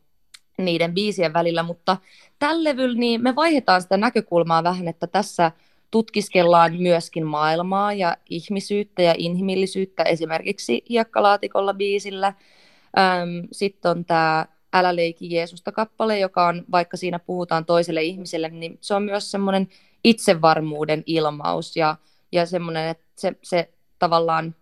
niiden 0.57 0.93
biisien 0.93 1.33
välillä, 1.33 1.63
mutta 1.63 1.97
tällä 2.39 2.63
levyllä 2.63 2.97
niin 2.97 3.23
me 3.23 3.35
vaihdetaan 3.35 3.81
sitä 3.81 3.97
näkökulmaa 3.97 4.63
vähän, 4.63 4.87
että 4.87 5.07
tässä 5.07 5.51
tutkiskellaan 5.91 6.75
myöskin 6.75 7.25
maailmaa 7.25 7.93
ja 7.93 8.17
ihmisyyttä 8.29 9.01
ja 9.01 9.15
inhimillisyyttä 9.17 10.03
esimerkiksi 10.03 10.83
hiekkalaatikolla 10.89 11.73
biisillä. 11.73 12.33
Sitten 13.51 13.91
on 13.91 14.05
tämä 14.05 14.45
Älä 14.79 14.95
leiki 14.95 15.33
Jeesusta 15.33 15.71
kappale, 15.71 16.19
joka 16.19 16.47
on, 16.47 16.65
vaikka 16.71 16.97
siinä 16.97 17.19
puhutaan 17.19 17.65
toiselle 17.65 18.03
ihmiselle, 18.03 18.49
niin 18.49 18.77
se 18.81 18.93
on 18.93 19.03
myös 19.03 19.31
semmoinen 19.31 19.67
itsevarmuuden 20.03 21.03
ilmaus 21.05 21.75
ja, 21.75 21.95
ja 22.31 22.45
semmoinen, 22.45 22.89
että 22.89 23.05
se, 23.15 23.33
se 23.43 23.69
tavallaan 23.99 24.55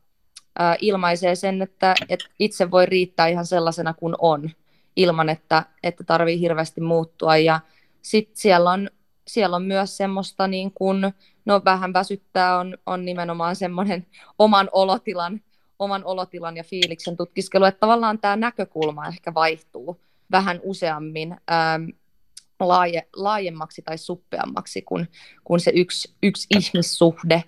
ää, 0.60 0.76
ilmaisee 0.82 1.36
sen, 1.36 1.62
että, 1.62 1.96
että 2.10 2.26
itse 2.40 2.72
voi 2.72 2.86
riittää 2.86 3.28
ihan 3.28 3.46
sellaisena 3.46 3.94
kuin 3.94 4.16
on, 4.20 4.50
ilman 4.96 5.30
että, 5.30 5.64
että 5.84 6.04
tarvii 6.04 6.40
hirveästi 6.40 6.82
muuttua. 6.82 7.38
Ja 7.38 7.60
sitten 8.02 8.38
siellä 8.38 8.72
on, 8.72 8.90
siellä 9.28 9.56
on 9.56 9.64
myös 9.64 9.98
semmoista, 9.98 10.48
niin 10.48 10.72
kuin, 10.72 11.14
no 11.46 11.62
vähän 11.66 11.94
väsyttää, 11.94 12.60
on, 12.60 12.78
on 12.86 13.06
nimenomaan 13.06 13.56
semmoinen 13.56 14.06
oman 14.40 14.70
olotilan, 14.72 15.42
oman 15.80 16.06
olotilan 16.06 16.58
ja 16.58 16.64
fiiliksen 16.64 17.18
tutkiskelu, 17.18 17.66
että 17.66 17.80
tavallaan 17.80 18.20
tämä 18.20 18.36
näkökulma 18.36 19.08
ehkä 19.08 19.34
vaihtuu 19.34 20.02
vähän 20.32 20.60
useammin 20.64 21.32
ähm, 21.32 21.90
laaje, 22.60 23.08
laajemmaksi 23.16 23.82
tai 23.82 23.98
suppeammaksi 23.98 24.82
kuin, 24.82 25.08
kuin 25.44 25.60
se 25.60 25.72
yksi, 25.76 26.14
yksi 26.24 26.48
ihmissuhde. 26.50 27.44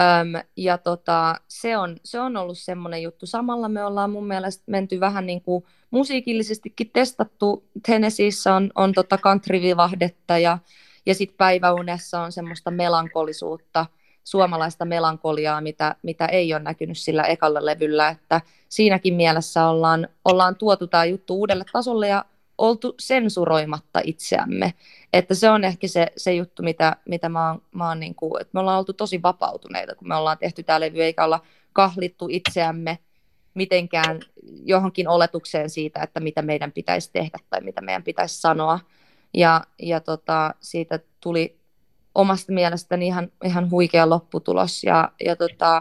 Öm, 0.00 0.42
ja 0.56 0.78
tota, 0.78 1.34
se, 1.48 1.76
on, 1.76 1.96
se 2.04 2.20
on 2.20 2.36
ollut 2.36 2.58
semmoinen 2.58 3.02
juttu. 3.02 3.26
Samalla 3.26 3.68
me 3.68 3.84
ollaan 3.84 4.10
mun 4.10 4.26
mielestä 4.26 4.64
menty 4.66 5.00
vähän 5.00 5.26
niin 5.26 5.42
kuin 5.42 5.64
musiikillisestikin 5.90 6.90
testattu. 6.92 7.64
Tennesseeissä 7.86 8.54
on, 8.54 8.70
on 8.74 8.92
tota 8.92 9.18
country-vivahdetta 9.18 10.38
ja, 10.38 10.58
ja 11.06 11.14
sitten 11.14 11.36
päiväunessa 11.36 12.20
on 12.20 12.32
semmoista 12.32 12.70
melankolisuutta, 12.70 13.86
suomalaista 14.24 14.84
melankoliaa, 14.84 15.60
mitä, 15.60 15.96
mitä 16.02 16.26
ei 16.26 16.54
ole 16.54 16.62
näkynyt 16.62 16.98
sillä 16.98 17.22
ekalla 17.22 17.64
levyllä. 17.64 18.08
Että 18.08 18.40
siinäkin 18.68 19.14
mielessä 19.14 19.66
ollaan, 19.66 20.08
ollaan 20.24 20.56
tuotu 20.56 20.86
tämä 20.86 21.04
juttu 21.04 21.34
uudelle 21.34 21.64
tasolle 21.72 22.08
ja 22.08 22.24
oltu 22.58 22.94
sensuroimatta 22.98 24.00
itseämme. 24.04 24.74
Että 25.12 25.34
se 25.34 25.50
on 25.50 25.64
ehkä 25.64 25.88
se, 25.88 26.06
se 26.16 26.34
juttu, 26.34 26.62
mitä, 26.62 26.96
mitä 27.08 27.28
mä 27.28 27.48
oon, 27.48 27.62
mä 27.72 27.88
oon 27.88 28.00
niin 28.00 28.14
kuin, 28.14 28.40
että 28.40 28.50
me 28.52 28.60
ollaan 28.60 28.78
oltu 28.78 28.92
tosi 28.92 29.22
vapautuneita, 29.22 29.94
kun 29.94 30.08
me 30.08 30.16
ollaan 30.16 30.38
tehty 30.38 30.62
tämä 30.62 30.80
levy, 30.80 31.02
eikä 31.02 31.24
olla 31.24 31.40
kahlittu 31.72 32.28
itseämme 32.30 32.98
mitenkään 33.54 34.20
johonkin 34.64 35.08
oletukseen 35.08 35.70
siitä, 35.70 36.02
että 36.02 36.20
mitä 36.20 36.42
meidän 36.42 36.72
pitäisi 36.72 37.10
tehdä 37.12 37.38
tai 37.50 37.60
mitä 37.60 37.80
meidän 37.80 38.02
pitäisi 38.02 38.40
sanoa. 38.40 38.80
Ja, 39.34 39.64
ja 39.78 40.00
tota, 40.00 40.54
siitä 40.60 41.00
tuli 41.20 41.56
omasta 42.14 42.52
mielestäni 42.52 43.06
ihan, 43.06 43.28
ihan 43.44 43.70
huikea 43.70 44.10
lopputulos. 44.10 44.84
Ja, 44.84 45.12
ja 45.24 45.36
tota, 45.36 45.80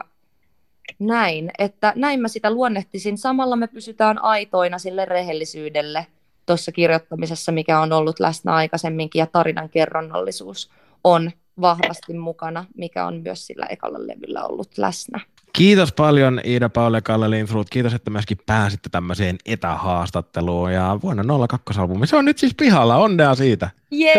näin, 1.00 1.52
että 1.60 1.94
näin 1.96 2.22
mä 2.22 2.28
sitä 2.28 2.52
luonnehtisin. 2.52 3.18
Samalla 3.18 3.56
me 3.56 3.68
pysytään 3.68 4.24
aitoina 4.24 4.80
sille 4.80 5.06
rehellisyydelle– 5.06 6.08
tuossa 6.46 6.72
kirjoittamisessa, 6.72 7.52
mikä 7.52 7.80
on 7.80 7.92
ollut 7.92 8.20
läsnä 8.20 8.54
aikaisemminkin, 8.54 9.20
ja 9.20 9.28
tarinan 9.28 9.70
kerronnallisuus 9.70 10.70
on 11.04 11.32
vahvasti 11.62 12.14
mukana, 12.14 12.66
mikä 12.76 13.06
on 13.06 13.22
myös 13.24 13.48
sillä 13.48 13.66
ekalla 13.66 14.08
levyllä 14.08 14.44
ollut 14.44 14.78
läsnä. 14.78 15.20
Kiitos 15.54 15.92
paljon 15.92 16.42
Iida 16.46 16.70
Pauli 16.70 16.98
ja 16.98 17.02
Kalle 17.02 17.30
Lindfruut. 17.30 17.70
Kiitos, 17.70 17.94
että 17.94 18.10
myöskin 18.10 18.38
pääsitte 18.46 18.90
tämmöiseen 18.90 19.38
etähaastatteluun. 19.46 20.74
Ja 20.74 21.00
vuonna 21.04 21.48
02 21.48 21.80
albumi, 21.80 22.08
se 22.08 22.16
on 22.16 22.26
nyt 22.26 22.38
siis 22.38 22.56
pihalla. 22.56 22.98
Onnea 22.98 23.36
siitä. 23.36 23.70
Yeah. 23.92 24.14